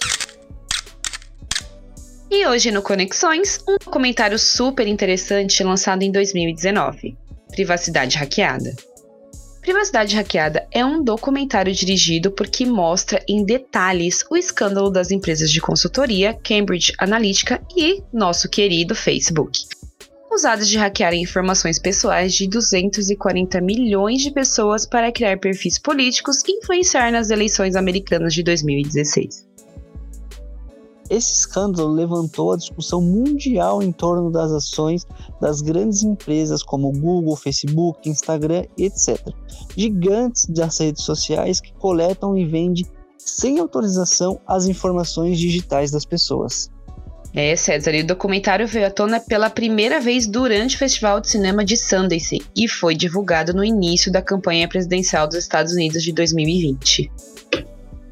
E 2.30 2.46
hoje 2.48 2.72
no 2.72 2.82
Conexões, 2.82 3.64
um 3.68 3.78
comentário 3.90 4.38
super 4.38 4.88
interessante 4.88 5.64
lançado 5.64 6.04
em 6.04 6.12
2019. 6.12 7.18
Privacidade 7.50 8.18
Hackeada. 8.18 8.76
Privacidade 9.62 10.16
Hackeada 10.16 10.68
é 10.72 10.84
um 10.84 11.04
documentário 11.04 11.74
dirigido 11.74 12.32
por 12.32 12.48
que 12.48 12.66
mostra 12.66 13.24
em 13.28 13.46
detalhes 13.46 14.26
o 14.30 14.36
escândalo 14.36 14.90
das 14.90 15.12
empresas 15.12 15.52
de 15.52 15.62
consultoria 15.62 16.34
Cambridge 16.34 16.94
Analytica 16.98 17.62
e 17.76 18.04
nosso 18.12 18.50
querido 18.50 18.96
Facebook, 18.96 19.66
usadas 20.32 20.68
de 20.68 20.78
hackear 20.78 21.14
informações 21.14 21.78
pessoais 21.78 22.34
de 22.34 22.48
240 22.48 23.60
milhões 23.62 24.22
de 24.22 24.32
pessoas 24.32 24.86
para 24.86 25.12
criar 25.12 25.38
perfis 25.40 25.78
políticos 25.78 26.42
e 26.48 26.54
influenciar 26.54 27.12
nas 27.12 27.30
eleições 27.30 27.76
americanas 27.76 28.34
de 28.34 28.42
2016. 28.42 29.52
Esse 31.10 31.40
escândalo 31.40 31.92
levantou 31.92 32.54
a 32.54 32.58
discussão 32.58 33.02
mundial 33.02 33.84
em 33.84 33.92
torno 33.92 34.32
das 34.32 34.50
ações 34.50 35.06
das 35.42 35.60
grandes 35.60 36.04
empresas 36.04 36.64
como 36.64 36.90
Google, 36.90 37.36
Facebook, 37.36 38.10
Instagram, 38.10 38.64
etc. 38.78 39.20
Gigantes 39.76 40.46
das 40.46 40.80
redes 40.80 41.04
sociais 41.04 41.60
que 41.60 41.74
coletam 41.74 42.38
e 42.38 42.46
vendem 42.46 42.86
sem 43.18 43.60
autorização 43.60 44.40
as 44.48 44.68
informações 44.68 45.38
digitais 45.38 45.92
das 45.92 46.06
pessoas. 46.06 46.72
É, 47.34 47.56
César, 47.56 47.96
e 47.96 48.02
o 48.02 48.08
documentário 48.08 48.68
veio 48.68 48.88
à 48.88 48.92
tona 48.92 49.18
pela 49.20 49.50
primeira 49.50 50.02
vez 50.02 50.28
durante 50.28 50.76
o 50.76 50.80
Festival 50.80 51.22
de 51.22 51.30
Cinema 51.30 51.64
de 51.64 51.78
Sundance 51.78 52.42
e 52.54 52.68
foi 52.68 52.94
divulgado 52.94 53.54
no 53.54 53.64
início 53.64 54.12
da 54.12 54.22
campanha 54.22 54.68
presidencial 54.68 55.28
dos 55.28 55.38
Estados 55.38 55.72
Unidos 55.72 56.04
de 56.04 56.12
2020. 56.12 57.10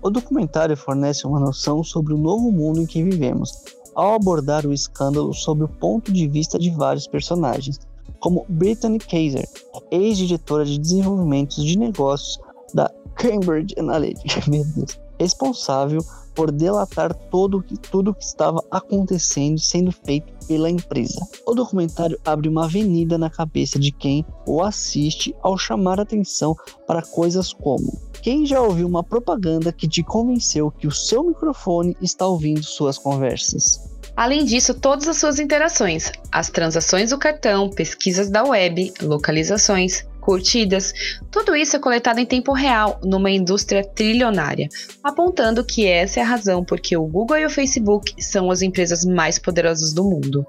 O 0.01 0.09
documentário 0.09 0.77
fornece 0.77 1.27
uma 1.27 1.39
noção 1.39 1.83
sobre 1.83 2.13
o 2.13 2.17
novo 2.17 2.49
mundo 2.49 2.81
em 2.81 2.85
que 2.85 3.03
vivemos, 3.03 3.51
ao 3.93 4.13
abordar 4.13 4.65
o 4.65 4.71
escândalo 4.71 5.33
sob 5.33 5.63
o 5.63 5.67
ponto 5.67 6.13
de 6.13 6.25
vista 6.25 6.57
de 6.57 6.69
vários 6.69 7.05
personagens, 7.05 7.77
como 8.21 8.45
Brittany 8.47 8.99
Kaiser, 8.99 9.45
ex-diretora 9.91 10.63
de 10.63 10.79
desenvolvimento 10.79 11.61
de 11.61 11.77
negócios 11.77 12.39
da 12.73 12.89
Cambridge 13.15 13.75
Analytica, 13.77 14.41
responsável 15.19 15.99
por 16.33 16.51
delatar 16.51 17.13
todo, 17.13 17.63
tudo 17.91 18.11
o 18.11 18.13
que 18.13 18.23
estava 18.23 18.63
acontecendo 18.71 19.59
sendo 19.59 19.91
feito 19.91 20.31
pela 20.47 20.69
empresa. 20.69 21.19
O 21.45 21.53
documentário 21.53 22.19
abre 22.25 22.49
uma 22.49 22.65
avenida 22.65 23.17
na 23.17 23.29
cabeça 23.29 23.77
de 23.77 23.91
quem 23.91 24.25
o 24.45 24.61
assiste 24.63 25.35
ao 25.41 25.57
chamar 25.57 25.99
atenção 25.99 26.55
para 26.87 27.01
coisas 27.01 27.53
como 27.53 28.09
quem 28.21 28.45
já 28.45 28.61
ouviu 28.61 28.85
uma 28.85 29.03
propaganda 29.03 29.71
que 29.71 29.87
te 29.87 30.03
convenceu 30.03 30.71
que 30.71 30.87
o 30.87 30.91
seu 30.91 31.23
microfone 31.23 31.95
está 32.01 32.27
ouvindo 32.27 32.63
suas 32.63 32.97
conversas? 32.97 33.89
Além 34.15 34.43
disso, 34.43 34.73
todas 34.73 35.07
as 35.07 35.17
suas 35.17 35.39
interações, 35.39 36.11
as 36.31 36.49
transações 36.49 37.11
do 37.11 37.17
cartão, 37.17 37.69
pesquisas 37.69 38.29
da 38.29 38.43
web, 38.43 38.93
localizações, 39.01 40.05
curtidas, 40.29 40.93
tudo 41.31 41.55
isso 41.55 41.75
é 41.75 41.79
coletado 41.79 42.19
em 42.19 42.25
tempo 42.25 42.53
real 42.53 42.99
numa 43.03 43.31
indústria 43.31 43.83
trilionária, 43.83 44.69
apontando 45.03 45.65
que 45.65 45.87
essa 45.87 46.19
é 46.19 46.23
a 46.23 46.25
razão 46.27 46.63
porque 46.63 46.95
o 46.95 47.07
Google 47.07 47.39
e 47.39 47.45
o 47.47 47.49
Facebook 47.49 48.13
são 48.21 48.51
as 48.51 48.61
empresas 48.61 49.03
mais 49.03 49.39
poderosas 49.39 49.91
do 49.91 50.03
mundo. 50.03 50.45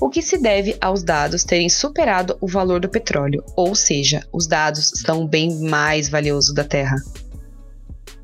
O 0.00 0.10
que 0.10 0.20
se 0.20 0.36
deve 0.36 0.76
aos 0.80 1.04
dados 1.04 1.44
terem 1.44 1.68
superado 1.68 2.36
o 2.40 2.48
valor 2.48 2.80
do 2.80 2.88
petróleo, 2.88 3.44
ou 3.54 3.72
seja, 3.72 4.26
os 4.32 4.48
dados 4.48 4.90
são 5.06 5.22
o 5.22 5.28
bem 5.28 5.60
mais 5.60 6.08
valioso 6.08 6.52
da 6.52 6.64
Terra. 6.64 6.96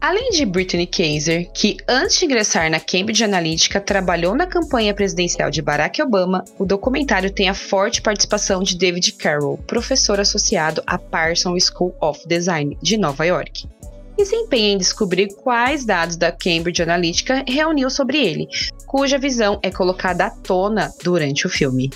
Além 0.07 0.31
de 0.31 0.47
Brittany 0.47 0.87
Kaiser, 0.87 1.51
que 1.53 1.79
antes 1.88 2.16
de 2.16 2.27
ingressar 2.27 2.71
na 2.71 2.79
Cambridge 2.79 3.25
Analytica 3.25 3.81
trabalhou 3.81 4.37
na 4.37 4.47
campanha 4.47 4.95
presidencial 4.95 5.51
de 5.51 5.61
Barack 5.61 6.01
Obama, 6.01 6.45
o 6.57 6.64
documentário 6.64 7.29
tem 7.29 7.49
a 7.49 7.55
forte 7.55 8.01
participação 8.01 8.62
de 8.62 8.79
David 8.79 9.14
Carroll, 9.14 9.59
professor 9.66 10.21
associado 10.21 10.81
à 10.87 10.97
Parsons 10.97 11.64
School 11.64 11.92
of 12.01 12.21
Design 12.29 12.79
de 12.81 12.97
Nova 12.97 13.27
York, 13.27 13.69
e 14.16 14.25
se 14.25 14.37
empenha 14.37 14.75
em 14.75 14.79
descobrir 14.79 15.27
quais 15.42 15.85
dados 15.85 16.14
da 16.14 16.31
Cambridge 16.31 16.81
Analytica 16.81 17.45
reuniu 17.45 17.90
sobre 17.90 18.25
ele, 18.25 18.47
cuja 18.87 19.19
visão 19.19 19.59
é 19.61 19.73
colocada 19.73 20.27
à 20.27 20.31
tona 20.31 20.88
durante 21.03 21.49
o 21.49 21.51
filme. 21.51 21.90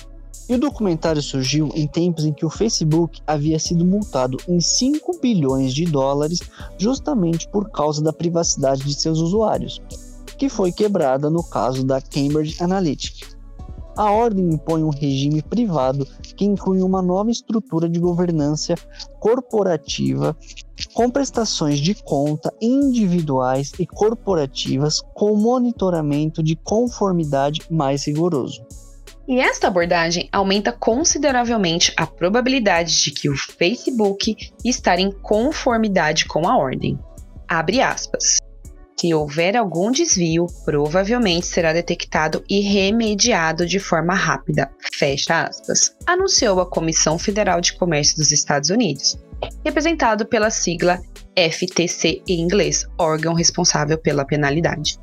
E 0.51 0.53
o 0.53 0.59
documentário 0.59 1.21
surgiu 1.21 1.69
em 1.73 1.87
tempos 1.87 2.25
em 2.25 2.33
que 2.33 2.45
o 2.45 2.49
Facebook 2.49 3.21
havia 3.25 3.57
sido 3.57 3.85
multado 3.85 4.37
em 4.49 4.59
5 4.59 5.17
bilhões 5.21 5.73
de 5.73 5.85
dólares 5.85 6.41
justamente 6.77 7.47
por 7.47 7.71
causa 7.71 8.03
da 8.03 8.11
privacidade 8.11 8.83
de 8.83 8.93
seus 8.93 9.19
usuários, 9.19 9.81
que 10.37 10.49
foi 10.49 10.73
quebrada 10.73 11.29
no 11.29 11.41
caso 11.41 11.85
da 11.85 12.01
Cambridge 12.01 12.61
Analytica. 12.61 13.27
A 13.95 14.11
ordem 14.11 14.49
impõe 14.49 14.83
um 14.83 14.89
regime 14.89 15.41
privado 15.41 16.05
que 16.35 16.43
inclui 16.43 16.81
uma 16.81 17.01
nova 17.01 17.31
estrutura 17.31 17.87
de 17.87 17.97
governança 17.97 18.75
corporativa 19.21 20.35
com 20.93 21.09
prestações 21.09 21.79
de 21.79 21.95
conta 21.95 22.53
individuais 22.59 23.71
e 23.79 23.87
corporativas 23.87 24.99
com 25.13 25.33
monitoramento 25.33 26.43
de 26.43 26.57
conformidade 26.57 27.61
mais 27.71 28.05
rigoroso. 28.05 28.61
E 29.31 29.39
esta 29.39 29.67
abordagem 29.67 30.27
aumenta 30.29 30.73
consideravelmente 30.73 31.93
a 31.95 32.05
probabilidade 32.05 33.01
de 33.01 33.11
que 33.11 33.29
o 33.29 33.37
Facebook 33.37 34.51
estar 34.65 34.99
em 34.99 35.09
conformidade 35.09 36.25
com 36.25 36.45
a 36.45 36.57
ordem. 36.57 36.99
Abre 37.47 37.81
aspas. 37.81 38.39
Se 38.99 39.13
houver 39.13 39.55
algum 39.55 39.89
desvio, 39.89 40.47
provavelmente 40.65 41.47
será 41.47 41.71
detectado 41.71 42.43
e 42.49 42.59
remediado 42.59 43.65
de 43.65 43.79
forma 43.79 44.13
rápida. 44.13 44.69
Fecha 44.93 45.45
aspas. 45.45 45.95
Anunciou 46.05 46.59
a 46.59 46.69
Comissão 46.69 47.17
Federal 47.17 47.61
de 47.61 47.71
Comércio 47.77 48.17
dos 48.17 48.33
Estados 48.33 48.69
Unidos, 48.69 49.17
representado 49.63 50.25
pela 50.25 50.49
sigla 50.49 51.01
FTC 51.37 52.21
em 52.27 52.41
inglês, 52.41 52.85
órgão 52.99 53.33
responsável 53.33 53.97
pela 53.97 54.25
penalidade. 54.25 54.99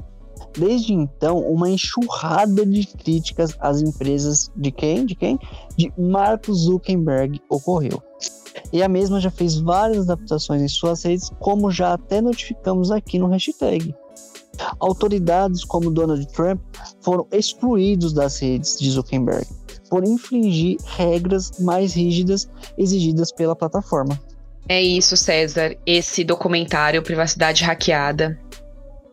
Desde 0.56 0.92
então, 0.92 1.38
uma 1.40 1.68
enxurrada 1.68 2.64
de 2.64 2.86
críticas 2.86 3.56
às 3.60 3.80
empresas 3.80 4.50
de 4.56 4.70
quem? 4.70 5.06
De 5.06 5.14
quem? 5.14 5.38
De 5.76 5.92
Mark 5.96 6.46
Zuckerberg 6.50 7.40
ocorreu. 7.48 8.02
E 8.72 8.82
a 8.82 8.88
mesma 8.88 9.20
já 9.20 9.30
fez 9.30 9.58
várias 9.58 10.10
adaptações 10.10 10.62
em 10.62 10.68
suas 10.68 11.02
redes, 11.02 11.30
como 11.38 11.70
já 11.70 11.94
até 11.94 12.20
notificamos 12.20 12.90
aqui 12.90 13.18
no 13.18 13.28
hashtag. 13.28 13.94
Autoridades 14.80 15.64
como 15.64 15.90
Donald 15.90 16.26
Trump 16.32 16.60
foram 17.00 17.26
excluídos 17.30 18.12
das 18.12 18.40
redes 18.40 18.78
de 18.78 18.90
Zuckerberg 18.90 19.46
por 19.88 20.04
infringir 20.04 20.76
regras 20.84 21.52
mais 21.60 21.94
rígidas 21.94 22.48
exigidas 22.76 23.32
pela 23.32 23.56
plataforma. 23.56 24.20
É 24.68 24.82
isso, 24.82 25.16
César. 25.16 25.76
Esse 25.86 26.22
documentário 26.22 27.02
Privacidade 27.02 27.64
Hackeada 27.64 28.38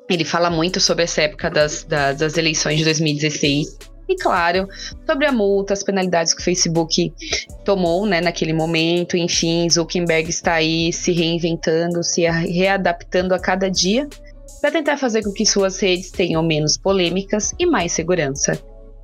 Ele 0.09 0.23
fala 0.23 0.49
muito 0.49 0.79
sobre 0.79 1.03
essa 1.03 1.21
época 1.21 1.49
das, 1.49 1.83
das, 1.83 2.17
das 2.17 2.37
eleições 2.37 2.77
de 2.77 2.83
2016 2.85 3.77
e, 4.07 4.15
claro, 4.15 4.67
sobre 5.05 5.25
a 5.25 5.31
multa, 5.31 5.73
as 5.73 5.83
penalidades 5.83 6.33
que 6.33 6.41
o 6.41 6.43
Facebook 6.43 7.11
tomou 7.63 8.05
né, 8.05 8.21
naquele 8.21 8.53
momento. 8.53 9.17
Enfim, 9.17 9.67
Zuckerberg 9.69 10.29
está 10.29 10.53
aí 10.53 10.93
se 10.93 11.11
reinventando, 11.11 12.03
se 12.03 12.21
readaptando 12.21 13.33
a 13.33 13.39
cada 13.39 13.69
dia 13.69 14.07
para 14.61 14.71
tentar 14.71 14.97
fazer 14.97 15.23
com 15.23 15.31
que 15.31 15.45
suas 15.45 15.79
redes 15.79 16.11
tenham 16.11 16.43
menos 16.43 16.77
polêmicas 16.77 17.53
e 17.59 17.65
mais 17.65 17.91
segurança. 17.91 18.59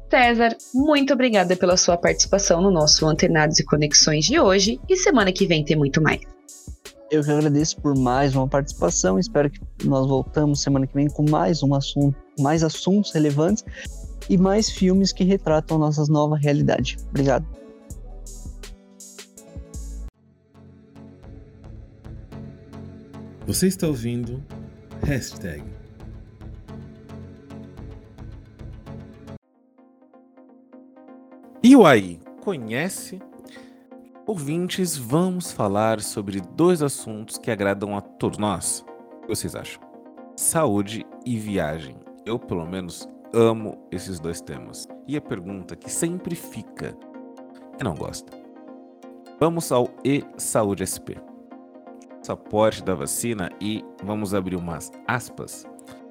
César, 0.09 0.55
muito 0.73 1.13
obrigada 1.13 1.55
pela 1.55 1.77
sua 1.77 1.97
participação 1.97 2.61
no 2.61 2.69
nosso 2.69 3.07
Antenados 3.07 3.59
e 3.59 3.65
Conexões 3.65 4.25
de 4.25 4.39
hoje 4.39 4.79
e 4.89 4.97
semana 4.97 5.31
que 5.31 5.47
vem 5.47 5.63
tem 5.63 5.77
muito 5.77 6.01
mais. 6.01 6.19
Eu 7.11 7.21
que 7.21 7.29
agradeço 7.29 7.75
por 7.81 7.93
mais 7.93 8.33
uma 8.33 8.47
participação. 8.47 9.19
Espero 9.19 9.49
que 9.49 9.59
nós 9.85 10.07
voltamos 10.07 10.61
semana 10.61 10.87
que 10.87 10.93
vem 10.93 11.09
com 11.09 11.29
mais 11.29 11.61
um 11.61 11.75
assunto, 11.75 12.15
mais 12.39 12.63
assuntos 12.63 13.11
relevantes 13.11 13.65
e 14.29 14.37
mais 14.37 14.69
filmes 14.69 15.11
que 15.11 15.25
retratam 15.25 15.77
nossa 15.77 16.05
nova 16.05 16.37
realidade. 16.37 16.95
Obrigado. 17.09 17.45
Você 23.45 23.67
está 23.67 23.87
ouvindo 23.87 24.41
Hashtag. 25.03 25.65
E 31.61 31.75
o 31.75 31.85
aí, 31.85 32.21
conhece? 32.41 33.19
Ouvintes, 34.27 34.95
vamos 34.95 35.51
falar 35.51 35.99
sobre 35.99 36.41
dois 36.41 36.83
assuntos 36.83 37.39
que 37.39 37.49
agradam 37.49 37.97
a 37.97 38.01
todos 38.01 38.37
nós. 38.37 38.85
O 39.17 39.21
que 39.21 39.27
vocês 39.29 39.55
acham? 39.55 39.81
Saúde 40.35 41.03
e 41.25 41.39
viagem. 41.39 41.95
Eu, 42.23 42.37
pelo 42.37 42.65
menos, 42.67 43.09
amo 43.33 43.87
esses 43.91 44.19
dois 44.19 44.39
temas. 44.39 44.87
E 45.07 45.17
a 45.17 45.21
pergunta 45.21 45.75
que 45.75 45.89
sempre 45.89 46.35
fica: 46.35 46.95
quem 47.77 47.83
não 47.83 47.95
gosta? 47.95 48.31
Vamos 49.39 49.71
ao 49.71 49.89
e-Saúde 50.03 50.85
SP. 50.85 51.17
Passaporte 52.19 52.83
da 52.83 52.93
vacina 52.93 53.49
e 53.59 53.83
vamos 54.03 54.35
abrir 54.35 54.55
umas 54.55 54.91
aspas. 55.07 55.65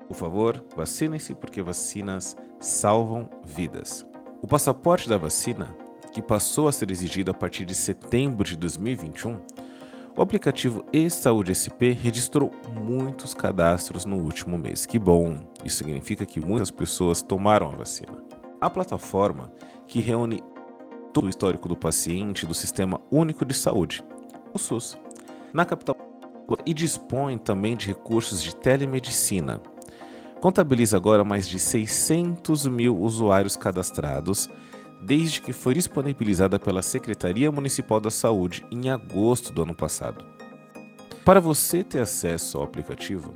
Por 0.09 0.17
favor, 0.17 0.65
vacinem-se 0.75 1.37
porque 1.37 1.63
vacinas 1.63 2.37
salvam 2.59 3.31
vidas. 3.45 4.05
O 4.43 4.49
passaporte 4.49 5.09
da 5.09 5.17
vacina, 5.17 5.73
que 6.13 6.23
passou 6.23 6.69
a 6.69 6.73
ser 6.73 6.91
exigido 6.91 7.31
a 7.31 7.35
partir 7.35 7.65
de 7.65 7.75
setembro 7.75 8.45
de 8.45 8.57
2021, 8.57 9.39
o 10.17 10.23
aplicativo 10.23 10.85
e-Saúde 10.93 11.55
SP 11.55 11.93
registrou 11.93 12.51
muitos 12.75 13.33
cadastros 13.33 14.05
no 14.05 14.17
último 14.17 14.59
mês. 14.59 14.85
Que 14.85 14.99
bom! 14.99 15.39
Isso 15.65 15.79
significa 15.79 16.27
que 16.27 16.41
muitas 16.41 16.71
pessoas 16.71 17.23
tomaram 17.23 17.69
a 17.69 17.77
vacina. 17.77 18.13
A 18.61 18.69
plataforma, 18.69 19.53
que 19.87 20.01
reúne 20.01 20.43
todo 21.13 21.27
o 21.27 21.31
histórico 21.31 21.69
do 21.69 21.77
paciente 21.77 22.45
do 22.45 22.55
Sistema 22.55 23.01
Único 23.11 23.45
de 23.45 23.55
Saúde, 23.55 24.05
o 24.53 24.59
SUS, 24.59 24.99
na 25.53 25.65
capital 25.65 25.97
e 26.67 26.75
dispõe 26.75 27.39
também 27.39 27.77
de 27.77 27.87
recursos 27.87 28.43
de 28.43 28.55
telemedicina. 28.55 29.61
Contabiliza 30.41 30.97
agora 30.97 31.23
mais 31.23 31.49
de 31.49 31.59
600 31.59 32.67
mil 32.67 32.99
usuários 32.99 33.57
cadastrados 33.57 34.49
desde 35.01 35.41
que 35.41 35.53
foi 35.53 35.75
disponibilizada 35.75 36.59
pela 36.59 36.83
Secretaria 36.83 37.51
Municipal 37.51 38.01
da 38.01 38.11
Saúde 38.11 38.65
em 38.71 38.91
agosto 38.91 39.53
do 39.53 39.63
ano 39.63 39.75
passado. 39.75 40.25
Para 41.25 41.41
você 41.41 41.83
ter 41.83 42.01
acesso 42.01 42.59
ao 42.59 42.65
aplicativo, 42.65 43.33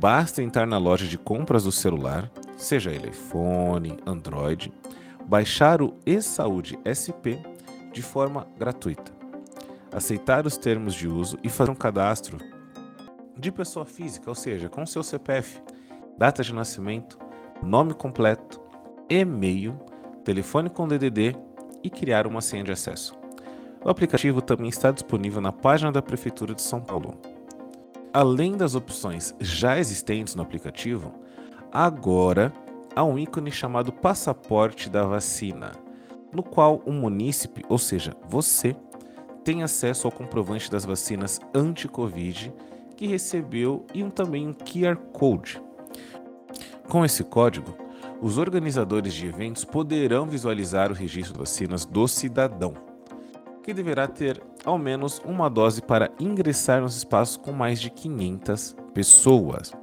basta 0.00 0.42
entrar 0.42 0.66
na 0.66 0.78
loja 0.78 1.06
de 1.06 1.18
compras 1.18 1.64
do 1.64 1.72
celular, 1.72 2.30
seja 2.56 2.90
ele 2.92 3.08
iPhone, 3.08 3.96
Android, 4.06 4.72
baixar 5.26 5.82
o 5.82 5.94
eSaúde 6.04 6.78
SP 6.84 7.38
de 7.92 8.02
forma 8.02 8.46
gratuita, 8.58 9.12
aceitar 9.92 10.46
os 10.46 10.56
termos 10.56 10.94
de 10.94 11.08
uso 11.08 11.38
e 11.42 11.48
fazer 11.48 11.70
um 11.70 11.76
cadastro 11.76 12.38
de 13.36 13.50
pessoa 13.50 13.84
física, 13.84 14.30
ou 14.30 14.34
seja, 14.34 14.68
com 14.68 14.86
seu 14.86 15.02
CPF, 15.02 15.60
data 16.16 16.42
de 16.42 16.52
nascimento, 16.52 17.18
nome 17.62 17.94
completo, 17.94 18.60
e-mail 19.08 19.78
telefone 20.24 20.70
com 20.70 20.88
DDD 20.88 21.36
e 21.82 21.90
criar 21.90 22.26
uma 22.26 22.40
senha 22.40 22.64
de 22.64 22.72
acesso. 22.72 23.14
O 23.84 23.90
aplicativo 23.90 24.40
também 24.40 24.68
está 24.68 24.90
disponível 24.90 25.40
na 25.40 25.52
página 25.52 25.92
da 25.92 26.00
Prefeitura 26.00 26.54
de 26.54 26.62
São 26.62 26.80
Paulo. 26.80 27.14
Além 28.12 28.56
das 28.56 28.74
opções 28.74 29.34
já 29.38 29.78
existentes 29.78 30.34
no 30.34 30.42
aplicativo, 30.42 31.12
agora 31.70 32.52
há 32.96 33.04
um 33.04 33.18
ícone 33.18 33.50
chamado 33.50 33.92
Passaporte 33.92 34.88
da 34.88 35.04
Vacina, 35.04 35.72
no 36.32 36.42
qual 36.42 36.80
o 36.86 36.92
munícipe, 36.92 37.62
ou 37.68 37.76
seja, 37.76 38.16
você, 38.26 38.74
tem 39.44 39.62
acesso 39.62 40.06
ao 40.06 40.12
comprovante 40.12 40.70
das 40.70 40.86
vacinas 40.86 41.38
anti-Covid 41.54 42.52
que 42.96 43.06
recebeu 43.06 43.84
e 43.92 44.02
um, 44.02 44.08
também 44.08 44.48
um 44.48 44.54
QR 44.54 44.96
Code. 45.12 45.62
Com 46.88 47.04
esse 47.04 47.22
código, 47.22 47.76
os 48.24 48.38
organizadores 48.38 49.12
de 49.12 49.26
eventos 49.26 49.66
poderão 49.66 50.24
visualizar 50.24 50.90
o 50.90 50.94
registro 50.94 51.34
de 51.34 51.40
vacinas 51.40 51.84
do 51.84 52.08
cidadão, 52.08 52.72
que 53.62 53.74
deverá 53.74 54.08
ter 54.08 54.42
ao 54.64 54.78
menos 54.78 55.20
uma 55.26 55.50
dose 55.50 55.82
para 55.82 56.10
ingressar 56.18 56.80
nos 56.80 56.96
espaços 56.96 57.36
com 57.36 57.52
mais 57.52 57.78
de 57.78 57.90
500 57.90 58.76
pessoas. 58.94 59.74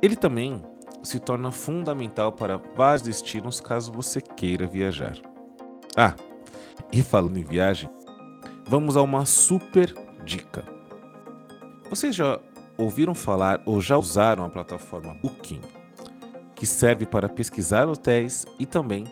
Ele 0.00 0.14
também 0.14 0.62
se 1.02 1.18
torna 1.18 1.50
fundamental 1.50 2.30
para 2.30 2.56
vários 2.76 3.02
destinos 3.02 3.60
caso 3.60 3.90
você 3.90 4.20
queira 4.20 4.64
viajar. 4.64 5.16
Ah, 5.96 6.14
e 6.92 7.02
falando 7.02 7.36
em 7.36 7.42
viagem, 7.42 7.90
vamos 8.64 8.96
a 8.96 9.02
uma 9.02 9.26
super 9.26 9.92
dica. 10.24 10.62
Vocês 11.90 12.14
já 12.14 12.38
ouviram 12.78 13.12
falar 13.12 13.60
ou 13.66 13.80
já 13.80 13.98
usaram 13.98 14.44
a 14.44 14.48
plataforma 14.48 15.14
Booking? 15.14 15.79
Que 16.60 16.66
serve 16.66 17.06
para 17.06 17.26
pesquisar 17.26 17.88
hotéis 17.88 18.44
e 18.58 18.66
também 18.66 19.06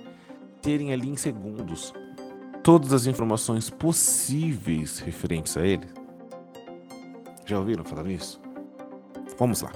terem 0.61 0.92
ali 0.92 1.08
em 1.08 1.16
segundos 1.16 1.94
todas 2.62 2.92
as 2.92 3.06
informações 3.06 3.70
possíveis 3.70 4.98
referentes 4.98 5.56
a 5.56 5.66
ele. 5.66 5.88
Já 7.46 7.58
ouviram 7.58 7.82
falar 7.84 8.02
nisso? 8.02 8.38
Vamos 9.38 9.62
lá. 9.62 9.72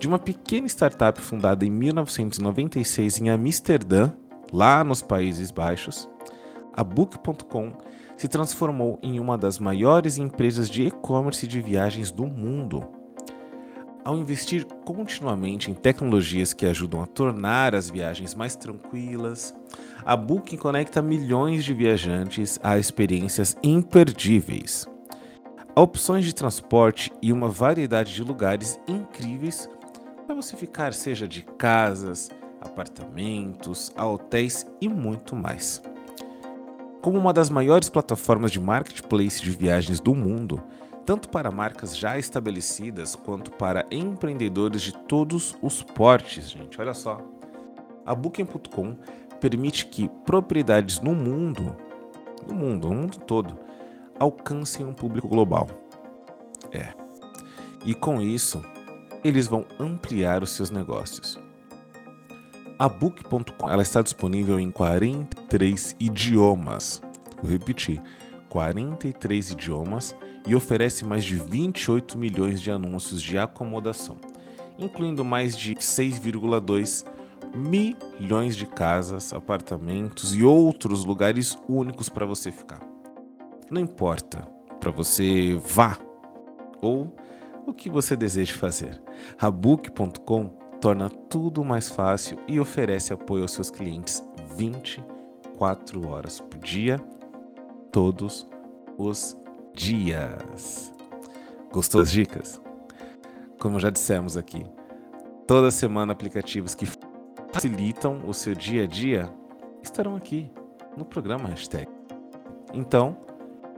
De 0.00 0.08
uma 0.08 0.18
pequena 0.18 0.66
startup 0.66 1.20
fundada 1.20 1.64
em 1.64 1.70
1996 1.70 3.20
em 3.20 3.30
Amsterdã, 3.30 4.12
lá 4.52 4.82
nos 4.82 5.02
Países 5.02 5.52
Baixos, 5.52 6.08
a 6.72 6.82
Book.com 6.82 7.74
se 8.16 8.26
transformou 8.26 8.98
em 9.04 9.20
uma 9.20 9.38
das 9.38 9.60
maiores 9.60 10.18
empresas 10.18 10.68
de 10.68 10.88
e-commerce 10.88 11.46
de 11.46 11.60
viagens 11.60 12.10
do 12.10 12.26
mundo 12.26 12.95
ao 14.06 14.16
investir 14.16 14.64
continuamente 14.84 15.68
em 15.68 15.74
tecnologias 15.74 16.52
que 16.52 16.64
ajudam 16.64 17.02
a 17.02 17.06
tornar 17.08 17.74
as 17.74 17.90
viagens 17.90 18.36
mais 18.36 18.54
tranquilas, 18.54 19.52
a 20.04 20.16
Booking 20.16 20.56
conecta 20.56 21.02
milhões 21.02 21.64
de 21.64 21.74
viajantes 21.74 22.56
a 22.62 22.78
experiências 22.78 23.56
imperdíveis. 23.64 24.86
Há 25.74 25.80
opções 25.80 26.24
de 26.24 26.32
transporte 26.32 27.10
e 27.20 27.32
uma 27.32 27.48
variedade 27.48 28.14
de 28.14 28.22
lugares 28.22 28.78
incríveis 28.86 29.68
para 30.24 30.36
você 30.36 30.56
ficar, 30.56 30.94
seja 30.94 31.26
de 31.26 31.42
casas, 31.42 32.30
apartamentos, 32.60 33.92
hotéis 33.98 34.64
e 34.80 34.88
muito 34.88 35.34
mais. 35.34 35.82
Como 37.02 37.18
uma 37.18 37.32
das 37.32 37.50
maiores 37.50 37.88
plataformas 37.88 38.52
de 38.52 38.60
marketplace 38.60 39.42
de 39.42 39.50
viagens 39.50 39.98
do 39.98 40.14
mundo, 40.14 40.62
tanto 41.06 41.28
para 41.28 41.52
marcas 41.52 41.96
já 41.96 42.18
estabelecidas 42.18 43.14
quanto 43.14 43.52
para 43.52 43.86
empreendedores 43.92 44.82
de 44.82 44.92
todos 44.92 45.56
os 45.62 45.80
portes, 45.80 46.50
gente. 46.50 46.80
Olha 46.80 46.92
só. 46.92 47.20
A 48.04 48.12
Booking.com 48.12 48.96
permite 49.40 49.86
que 49.86 50.08
propriedades 50.24 51.00
no 51.00 51.14
mundo, 51.14 51.76
no 52.46 52.54
mundo, 52.54 52.88
no 52.88 52.94
mundo 52.94 53.18
todo, 53.18 53.56
alcancem 54.18 54.84
um 54.84 54.92
público 54.92 55.28
global. 55.28 55.68
É. 56.72 56.92
E 57.84 57.94
com 57.94 58.20
isso, 58.20 58.60
eles 59.22 59.46
vão 59.46 59.64
ampliar 59.78 60.42
os 60.42 60.50
seus 60.50 60.70
negócios. 60.70 61.38
A 62.76 62.88
Book.com 62.88 63.70
ela 63.70 63.82
está 63.82 64.02
disponível 64.02 64.58
em 64.58 64.72
43 64.72 65.94
idiomas. 66.00 67.00
Vou 67.40 67.50
repetir: 67.50 68.02
43 68.48 69.52
idiomas 69.52 70.14
e 70.46 70.54
oferece 70.54 71.04
mais 71.04 71.24
de 71.24 71.36
28 71.36 72.16
milhões 72.16 72.60
de 72.60 72.70
anúncios 72.70 73.20
de 73.20 73.36
acomodação, 73.36 74.16
incluindo 74.78 75.24
mais 75.24 75.56
de 75.56 75.74
6,2 75.74 77.04
milhões 77.54 78.56
de 78.56 78.66
casas, 78.66 79.32
apartamentos 79.32 80.34
e 80.34 80.44
outros 80.44 81.04
lugares 81.04 81.58
únicos 81.68 82.08
para 82.08 82.24
você 82.24 82.52
ficar. 82.52 82.80
Não 83.70 83.80
importa 83.80 84.46
para 84.78 84.90
você 84.90 85.60
vá 85.64 85.98
ou 86.80 87.12
o 87.66 87.72
que 87.72 87.90
você 87.90 88.14
deseja 88.14 88.54
fazer. 88.54 89.02
A 89.38 89.50
Book.com 89.50 90.46
torna 90.80 91.10
tudo 91.10 91.64
mais 91.64 91.88
fácil 91.88 92.38
e 92.46 92.60
oferece 92.60 93.12
apoio 93.12 93.42
aos 93.42 93.52
seus 93.52 93.70
clientes 93.70 94.22
24 94.56 96.06
horas 96.06 96.40
por 96.40 96.58
dia, 96.60 97.00
todos 97.90 98.46
os 98.96 99.34
dias. 99.34 99.45
Gostou 101.70 102.00
das 102.00 102.10
dicas? 102.10 102.60
Como 103.60 103.78
já 103.78 103.90
dissemos 103.90 104.36
aqui, 104.36 104.64
toda 105.46 105.70
semana 105.70 106.12
aplicativos 106.12 106.74
que 106.74 106.86
facilitam 107.52 108.22
o 108.26 108.32
seu 108.32 108.54
dia 108.54 108.84
a 108.84 108.86
dia 108.86 109.30
estarão 109.82 110.16
aqui 110.16 110.50
no 110.96 111.04
programa 111.04 111.48
Hashtag. 111.48 111.86
Então, 112.72 113.18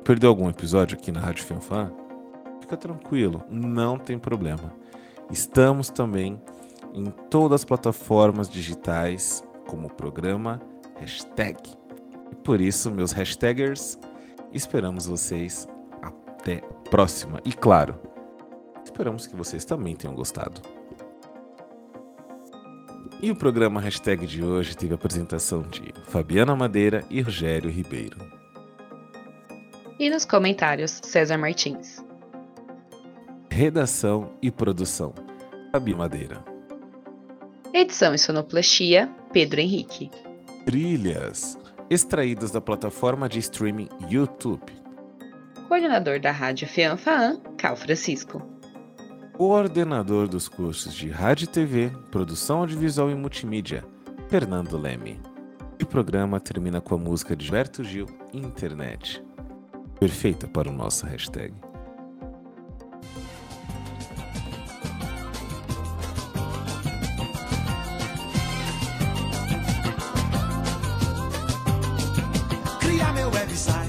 perdeu 0.04 0.30
algum 0.30 0.48
episódio 0.48 0.96
aqui 0.96 1.10
na 1.10 1.20
Rádio 1.20 1.44
Fanfan? 1.44 1.92
Fica 2.60 2.76
tranquilo, 2.76 3.42
não 3.50 3.98
tem 3.98 4.18
problema. 4.18 4.72
Estamos 5.30 5.90
também 5.90 6.40
em 6.94 7.06
todas 7.28 7.62
as 7.62 7.64
plataformas 7.64 8.48
digitais 8.48 9.42
como 9.66 9.90
programa 9.90 10.60
Hashtag. 11.00 11.58
E 12.30 12.36
por 12.36 12.60
isso, 12.60 12.90
meus 12.90 13.12
hashtaggers, 13.12 13.98
esperamos 14.52 15.06
vocês 15.06 15.66
próxima. 16.90 17.40
E 17.44 17.52
claro, 17.52 17.98
esperamos 18.84 19.26
que 19.26 19.36
vocês 19.36 19.64
também 19.64 19.94
tenham 19.94 20.14
gostado. 20.14 20.60
E 23.20 23.30
o 23.30 23.36
programa 23.36 23.80
Hashtag 23.80 24.26
de 24.26 24.44
hoje 24.44 24.76
teve 24.76 24.92
a 24.92 24.94
apresentação 24.94 25.62
de 25.62 25.92
Fabiana 26.04 26.54
Madeira 26.54 27.04
e 27.10 27.20
Rogério 27.20 27.68
Ribeiro. 27.68 28.16
E 29.98 30.08
nos 30.08 30.24
comentários, 30.24 31.00
César 31.02 31.36
Martins. 31.36 32.04
Redação 33.50 34.30
e 34.40 34.52
produção, 34.52 35.12
Fabi 35.72 35.96
Madeira. 35.96 36.44
Edição 37.74 38.14
e 38.14 38.18
sonoplastia, 38.18 39.10
Pedro 39.32 39.60
Henrique. 39.60 40.10
Trilhas, 40.64 41.58
extraídas 41.90 42.52
da 42.52 42.60
plataforma 42.60 43.28
de 43.28 43.40
streaming 43.40 43.88
YouTube. 44.08 44.77
Coordenador 45.68 46.18
da 46.18 46.32
Rádio 46.32 46.66
Fianfaan, 46.66 47.38
Cal 47.58 47.76
Francisco. 47.76 48.42
Coordenador 49.34 50.26
dos 50.26 50.48
cursos 50.48 50.94
de 50.94 51.10
Rádio 51.10 51.44
e 51.44 51.46
TV, 51.46 51.92
Produção 52.10 52.60
Audiovisual 52.60 53.10
e 53.10 53.14
Multimídia, 53.14 53.84
Fernando 54.30 54.78
Leme. 54.78 55.20
E 55.78 55.84
o 55.84 55.86
programa 55.86 56.40
termina 56.40 56.80
com 56.80 56.94
a 56.94 56.98
música 56.98 57.36
de 57.36 57.44
Gilberto 57.44 57.84
Gil, 57.84 58.06
Internet. 58.32 59.22
Perfeita 60.00 60.48
para 60.48 60.70
o 60.70 60.72
nosso 60.72 61.04
hashtag. 61.04 61.54
Criar 72.80 73.12
meu 73.12 73.30
website, 73.30 73.87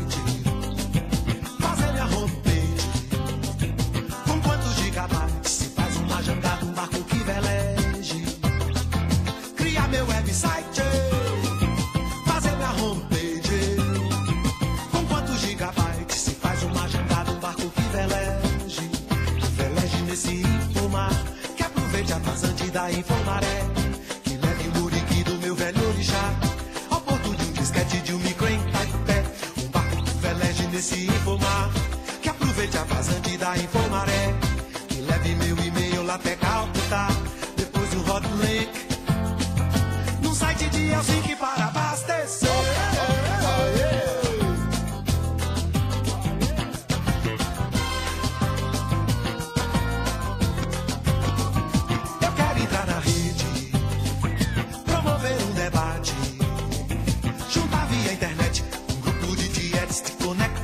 de 59.89 59.95
dietes 59.95 60.03
de 60.03 60.25
Connecticut. 60.25 60.58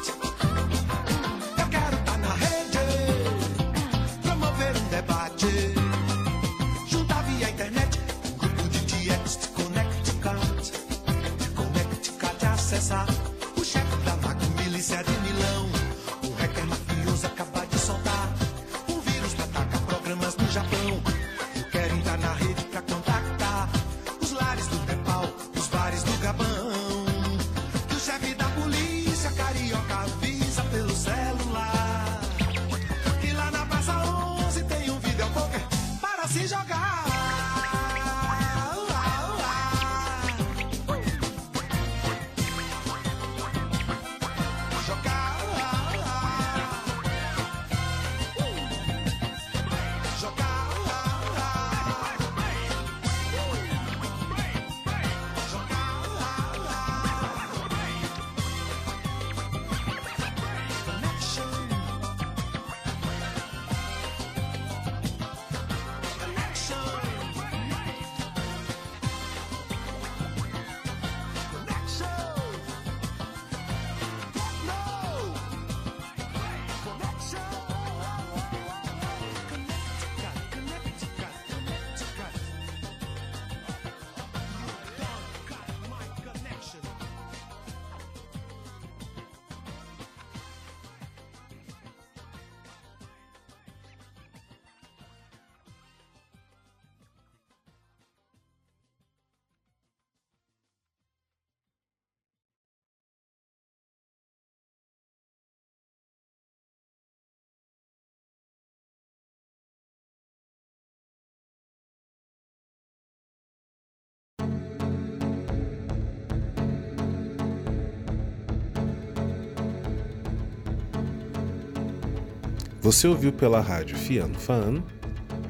Você 122.89 123.07
ouviu 123.07 123.30
pela 123.30 123.61
rádio 123.61 123.99
Fiano 123.99 124.34
Fan, 124.34 124.82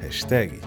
hashtag 0.01 0.59